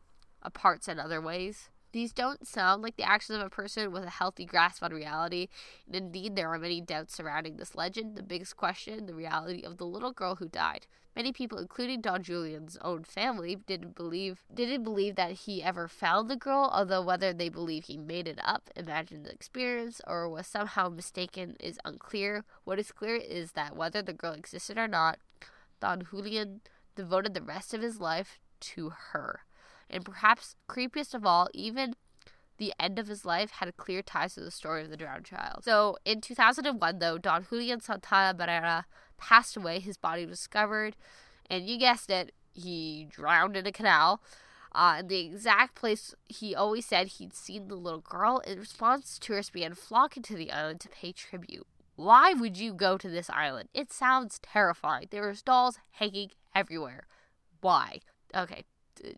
apart 0.41 0.87
in 0.87 0.99
other 0.99 1.21
ways. 1.21 1.69
These 1.91 2.13
don't 2.13 2.47
sound 2.47 2.81
like 2.81 2.95
the 2.95 3.03
actions 3.03 3.37
of 3.37 3.45
a 3.45 3.49
person 3.49 3.91
with 3.91 4.05
a 4.05 4.09
healthy 4.09 4.45
grasp 4.45 4.81
on 4.81 4.93
reality, 4.93 5.49
and 5.85 5.95
indeed 5.95 6.37
there 6.37 6.47
are 6.47 6.57
many 6.57 6.79
doubts 6.79 7.13
surrounding 7.13 7.57
this 7.57 7.75
legend. 7.75 8.15
The 8.15 8.23
biggest 8.23 8.55
question, 8.55 9.07
the 9.07 9.13
reality 9.13 9.61
of 9.63 9.77
the 9.77 9.85
little 9.85 10.13
girl 10.13 10.35
who 10.35 10.47
died. 10.47 10.87
Many 11.17 11.33
people, 11.33 11.57
including 11.57 11.99
Don 11.99 12.23
Julian's 12.23 12.77
own 12.81 13.03
family, 13.03 13.57
didn't 13.57 13.95
believe 13.95 14.45
didn't 14.53 14.85
believe 14.85 15.15
that 15.15 15.33
he 15.33 15.61
ever 15.61 15.89
found 15.89 16.29
the 16.29 16.37
girl, 16.37 16.69
although 16.71 17.01
whether 17.01 17.33
they 17.33 17.49
believe 17.49 17.83
he 17.83 17.97
made 17.97 18.29
it 18.29 18.39
up, 18.41 18.69
imagined 18.77 19.25
the 19.25 19.33
experience, 19.33 19.99
or 20.07 20.29
was 20.29 20.47
somehow 20.47 20.87
mistaken 20.87 21.57
is 21.59 21.77
unclear. 21.83 22.45
What 22.63 22.79
is 22.79 22.93
clear 22.93 23.17
is 23.17 23.51
that 23.51 23.75
whether 23.75 24.01
the 24.01 24.13
girl 24.13 24.31
existed 24.31 24.77
or 24.77 24.87
not, 24.87 25.19
Don 25.81 26.03
Julian 26.09 26.61
devoted 26.95 27.33
the 27.33 27.41
rest 27.41 27.73
of 27.73 27.81
his 27.81 27.99
life 27.99 28.39
to 28.61 28.93
her. 29.11 29.41
And 29.89 30.05
perhaps 30.05 30.55
creepiest 30.69 31.13
of 31.13 31.25
all, 31.25 31.49
even 31.53 31.95
the 32.57 32.73
end 32.79 32.99
of 32.99 33.07
his 33.07 33.25
life 33.25 33.51
had 33.51 33.75
clear 33.75 34.01
ties 34.01 34.35
to 34.35 34.41
the 34.41 34.51
story 34.51 34.83
of 34.83 34.89
the 34.89 34.97
drowned 34.97 35.25
child. 35.25 35.63
So 35.63 35.97
in 36.05 36.21
2001, 36.21 36.99
though, 36.99 37.17
Don 37.17 37.45
Julian 37.49 37.81
Santana 37.81 38.37
Barrera 38.37 38.85
passed 39.17 39.57
away. 39.57 39.79
His 39.79 39.97
body 39.97 40.25
was 40.25 40.39
discovered, 40.39 40.95
and 41.49 41.67
you 41.67 41.77
guessed 41.77 42.09
it, 42.09 42.31
he 42.53 43.07
drowned 43.09 43.57
in 43.57 43.65
a 43.65 43.71
canal. 43.71 44.21
Uh, 44.73 44.97
in 44.99 45.07
the 45.07 45.19
exact 45.19 45.75
place 45.75 46.15
he 46.29 46.55
always 46.55 46.85
said 46.85 47.07
he'd 47.07 47.33
seen 47.33 47.67
the 47.67 47.75
little 47.75 47.99
girl. 47.99 48.39
In 48.39 48.59
response, 48.59 49.19
tourists 49.19 49.51
began 49.51 49.73
flocking 49.73 50.23
to 50.23 50.35
the 50.35 50.51
island 50.51 50.79
to 50.81 50.89
pay 50.89 51.11
tribute. 51.11 51.67
Why 51.95 52.33
would 52.33 52.57
you 52.57 52.73
go 52.73 52.97
to 52.97 53.09
this 53.09 53.29
island? 53.29 53.69
It 53.73 53.91
sounds 53.91 54.39
terrifying. 54.39 55.07
There 55.11 55.27
are 55.27 55.35
dolls 55.45 55.77
hanging 55.91 56.31
everywhere. 56.55 57.05
Why? 57.59 57.99
Okay, 58.35 58.63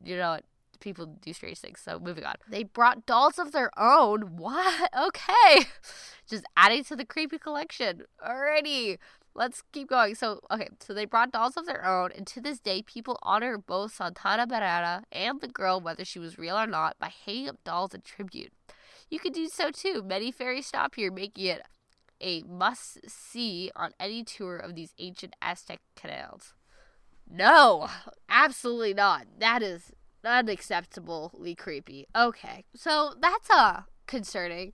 you 0.04 0.18
know 0.18 0.32
what? 0.32 0.44
People 0.80 1.06
do 1.06 1.32
strange 1.32 1.60
things, 1.60 1.80
so 1.80 2.00
moving 2.00 2.26
on. 2.26 2.36
They 2.50 2.64
brought 2.64 3.06
dolls 3.06 3.40
of 3.40 3.52
their 3.52 3.72
own. 3.78 4.38
What? 4.38 4.90
Okay. 5.08 5.66
Just 6.30 6.46
adding 6.58 6.84
to 6.86 6.96
the 6.96 7.06
creepy 7.06 7.38
collection. 7.38 8.04
Alrighty. 8.26 8.98
Let's 9.36 9.64
keep 9.72 9.90
going. 9.90 10.16
So, 10.16 10.40
okay, 10.52 10.70
so 10.80 10.94
they 10.94 11.06
brought 11.06 11.32
dolls 11.32 11.58
of 11.58 11.66
their 11.66 11.86
own, 11.86 12.12
and 12.16 12.28
to 12.28 12.42
this 12.42 12.60
day, 12.60 12.82
people 12.84 13.18
honor 13.24 13.58
both 13.58 13.94
Santana 13.96 14.46
Barrera 14.46 15.04
and 15.12 15.42
the 15.42 15.48
girl, 15.48 15.82
whether 15.82 16.06
she 16.06 16.20
was 16.20 16.38
real 16.38 16.56
or 16.56 16.68
not, 16.68 16.98
by 17.00 17.12
hanging 17.26 17.50
up 17.50 17.64
dolls 17.64 17.94
in 17.96 18.02
tribute. 18.02 18.54
You 19.10 19.20
can 19.20 19.32
do 19.34 19.48
so 19.48 19.72
too. 19.72 20.04
Many 20.04 20.32
ferries 20.32 20.68
stop 20.68 20.96
here, 20.96 21.12
making 21.12 21.46
it 21.46 21.62
a 22.22 22.44
must 22.44 23.00
see 23.08 23.72
on 23.76 23.92
any 24.00 24.24
tour 24.24 24.58
of 24.58 24.76
these 24.76 24.94
ancient 24.98 25.36
Aztec 25.42 25.82
canals. 25.96 26.54
No, 27.30 27.90
absolutely 28.30 28.94
not. 28.94 29.26
That 29.40 29.64
is 29.64 29.92
unacceptably 30.26 31.58
creepy. 31.58 32.08
Okay, 32.16 32.66
so 32.76 33.14
that's 33.20 33.50
uh 33.50 33.82
concerning. 34.08 34.74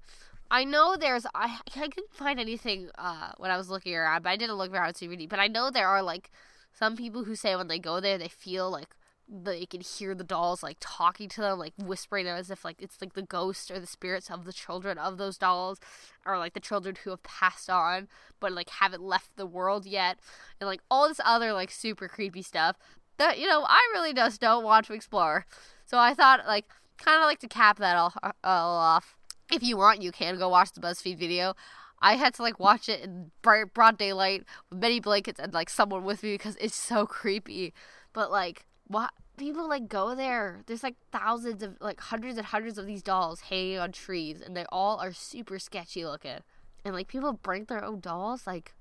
I 0.51 0.63
know 0.63 0.95
there's 0.97 1.25
I 1.33 1.59
I 1.75 1.88
couldn't 1.88 2.13
find 2.13 2.39
anything 2.39 2.89
uh 2.97 3.31
when 3.38 3.51
I 3.51 3.57
was 3.57 3.69
looking 3.69 3.95
around, 3.95 4.23
but 4.23 4.29
I 4.29 4.35
didn't 4.38 4.57
look 4.57 4.73
around 4.73 4.95
too 4.95 5.09
many. 5.09 5.27
But 5.27 5.39
I 5.39 5.47
know 5.47 5.69
there 5.71 5.88
are 5.88 6.03
like 6.03 6.31
some 6.73 6.95
people 6.95 7.23
who 7.23 7.35
say 7.35 7.55
when 7.55 7.67
they 7.67 7.79
go 7.79 7.99
there 7.99 8.17
they 8.17 8.27
feel 8.27 8.69
like 8.69 8.89
they 9.32 9.65
can 9.65 9.82
hear 9.82 10.15
the 10.15 10.24
dolls 10.24 10.63
like 10.63 10.78
talking 10.80 11.30
to 11.30 11.42
them, 11.42 11.60
like 11.60 11.74
whispering 11.78 12.26
them 12.26 12.38
as 12.38 12.50
if 12.50 12.65
like 12.65 12.78
it's 12.80 13.00
like 13.00 13.13
the 13.13 13.22
ghosts 13.22 13.70
or 13.70 13.80
the 13.80 13.88
spirits 13.88 14.32
of 14.32 14.46
the 14.46 14.54
children 14.54 14.98
of 14.98 15.18
those 15.18 15.38
dolls, 15.38 15.80
or 16.26 16.38
like 16.38 16.54
the 16.54 16.60
children 16.60 16.96
who 17.04 17.12
have 17.12 17.24
passed 17.24 17.70
on 17.70 18.08
but 18.39 18.52
like 18.52 18.70
haven't 18.70 19.04
left 19.04 19.36
the 19.36 19.46
world 19.46 19.86
yet, 19.86 20.18
and 20.60 20.68
like 20.68 20.82
all 20.89 21.08
this 21.08 21.22
other 21.24 21.54
like 21.54 21.72
super 21.72 22.08
creepy 22.08 22.42
stuff 22.42 22.78
that 23.18 23.38
you 23.38 23.48
know 23.48 23.65
I 23.68 23.88
really 23.94 24.13
just 24.13 24.42
don't 24.42 24.63
want 24.63 24.88
to 24.88 24.94
explore. 24.94 25.46
So 25.86 25.98
I 25.98 26.13
thought 26.13 26.48
like 26.48 26.65
kind 26.98 27.18
of 27.18 27.26
like 27.26 27.39
to 27.39 27.48
cap 27.48 27.78
that 27.78 27.96
all, 27.96 28.13
all 28.44 28.78
off. 28.78 29.15
If 29.52 29.63
you 29.63 29.78
want, 29.78 30.02
you 30.02 30.12
can 30.12 30.38
go 30.38 30.50
watch 30.50 30.74
the 30.74 30.82
BuzzFeed 30.82 31.18
video. 31.18 31.56
I 32.02 32.15
had 32.15 32.34
to 32.36 32.42
like 32.42 32.60
watch 32.60 32.88
it 32.88 33.02
in 33.02 33.32
bright, 33.42 33.74
broad 33.74 33.98
daylight 33.98 34.46
with 34.70 34.80
many 34.80 35.00
blankets 35.00 35.39
and 35.39 35.54
like 35.54 35.70
someone 35.70 36.04
with 36.04 36.24
me 36.24 36.34
because 36.34 36.56
it's 36.60 36.76
so 36.76 37.06
creepy. 37.06 37.74
But 38.13 38.32
like 38.32 38.65
what 38.89 39.12
people 39.38 39.69
like 39.69 39.88
go 39.88 40.15
there. 40.15 40.62
There's 40.65 40.84
like 40.84 40.95
thousands 41.12 41.63
of 41.63 41.78
like 41.80 41.99
hundreds 41.99 42.38
and 42.38 42.45
hundreds 42.45 42.78
of 42.78 42.86
these 42.86 43.02
dolls 43.02 43.41
hanging 43.41 43.80
on 43.80 43.91
trees 43.91 44.41
and 44.41 44.58
they 44.58 44.65
all 44.69 44.97
are 44.97 45.13
super 45.13 45.60
sketchy 45.60 46.06
looking. 46.06 46.39
And 46.84 46.93
like 46.93 47.08
people 47.08 47.34
bring 47.34 47.65
their 47.65 47.84
own 47.84 47.99
dolls? 48.02 48.45
Like 48.45 48.73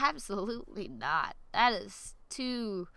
absolutely 0.00 0.88
not. 0.88 1.36
That 1.52 1.72
is 1.72 2.14
too 2.30 2.88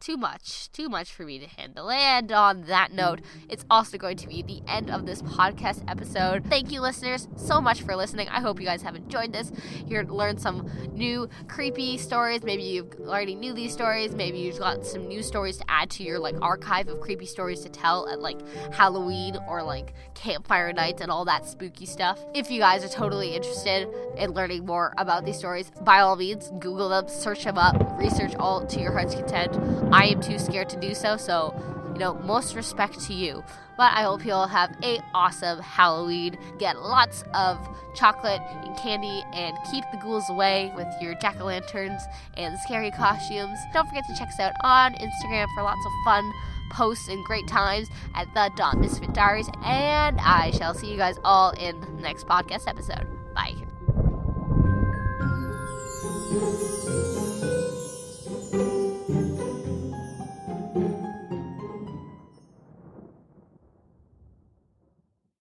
too 0.00 0.16
much, 0.16 0.70
too 0.72 0.88
much 0.88 1.12
for 1.12 1.24
me 1.24 1.38
to 1.38 1.46
handle. 1.46 1.90
And 1.90 2.30
on 2.32 2.62
that 2.62 2.92
note, 2.92 3.20
it's 3.48 3.64
also 3.70 3.98
going 3.98 4.16
to 4.18 4.28
be 4.28 4.42
the 4.42 4.62
end 4.68 4.90
of 4.90 5.06
this 5.06 5.22
podcast 5.22 5.82
episode. 5.88 6.44
Thank 6.46 6.70
you, 6.70 6.80
listeners, 6.80 7.28
so 7.36 7.60
much 7.60 7.82
for 7.82 7.96
listening. 7.96 8.28
I 8.28 8.40
hope 8.40 8.60
you 8.60 8.66
guys 8.66 8.82
have 8.82 8.94
enjoyed 8.94 9.32
this. 9.32 9.52
You're 9.86 10.04
learn 10.04 10.38
some 10.38 10.70
new 10.92 11.28
creepy 11.48 11.98
stories. 11.98 12.42
Maybe 12.42 12.62
you 12.62 12.90
already 13.00 13.34
knew 13.34 13.52
these 13.52 13.72
stories. 13.72 14.14
Maybe 14.14 14.38
you've 14.38 14.58
got 14.58 14.86
some 14.86 15.06
new 15.06 15.22
stories 15.22 15.58
to 15.58 15.64
add 15.68 15.90
to 15.90 16.02
your 16.02 16.18
like 16.18 16.36
archive 16.40 16.88
of 16.88 17.00
creepy 17.00 17.26
stories 17.26 17.60
to 17.60 17.68
tell 17.68 18.08
at 18.08 18.20
like 18.20 18.40
Halloween 18.72 19.36
or 19.48 19.62
like 19.62 19.94
campfire 20.14 20.72
nights 20.72 21.02
and 21.02 21.10
all 21.10 21.24
that 21.24 21.46
spooky 21.46 21.86
stuff. 21.86 22.18
If 22.34 22.50
you 22.50 22.60
guys 22.60 22.84
are 22.84 22.88
totally 22.88 23.34
interested 23.34 23.88
in 24.16 24.32
learning 24.32 24.66
more 24.66 24.92
about 24.98 25.24
these 25.24 25.38
stories, 25.38 25.70
by 25.82 26.00
all 26.00 26.16
means, 26.16 26.50
Google 26.58 26.88
them, 26.88 27.08
search 27.08 27.44
them 27.44 27.58
up, 27.58 27.76
research 27.98 28.34
all 28.36 28.66
to 28.66 28.80
your 28.80 28.92
heart's 28.92 29.14
content. 29.14 29.56
I 29.96 30.08
am 30.08 30.20
too 30.20 30.38
scared 30.38 30.68
to 30.68 30.76
do 30.78 30.94
so, 30.94 31.16
so 31.16 31.54
you 31.94 31.98
know, 31.98 32.12
most 32.12 32.54
respect 32.54 33.00
to 33.06 33.14
you. 33.14 33.42
But 33.78 33.94
I 33.94 34.02
hope 34.02 34.26
you 34.26 34.32
all 34.32 34.46
have 34.46 34.76
a 34.82 35.00
awesome 35.14 35.58
Halloween. 35.58 36.36
Get 36.58 36.78
lots 36.78 37.24
of 37.32 37.58
chocolate 37.94 38.42
and 38.62 38.76
candy 38.76 39.24
and 39.32 39.56
keep 39.70 39.84
the 39.92 39.96
ghouls 39.96 40.28
away 40.28 40.70
with 40.76 40.86
your 41.00 41.14
jack 41.14 41.40
o' 41.40 41.46
lanterns 41.46 42.02
and 42.36 42.58
scary 42.60 42.90
costumes. 42.90 43.58
Don't 43.72 43.88
forget 43.88 44.04
to 44.06 44.14
check 44.18 44.28
us 44.28 44.38
out 44.38 44.52
on 44.62 44.92
Instagram 44.96 45.46
for 45.54 45.62
lots 45.62 45.80
of 45.86 45.92
fun 46.04 46.30
posts 46.72 47.08
and 47.08 47.24
great 47.24 47.48
times 47.48 47.88
at 48.14 48.26
the 48.34 48.50
Dot 48.54 48.78
Misfit 48.78 49.14
Diaries. 49.14 49.48
And 49.64 50.20
I 50.20 50.50
shall 50.50 50.74
see 50.74 50.90
you 50.90 50.98
guys 50.98 51.16
all 51.24 51.52
in 51.52 51.80
the 51.80 52.02
next 52.02 52.26
podcast 52.26 52.68
episode. 52.68 53.06
Bye. 53.34 53.54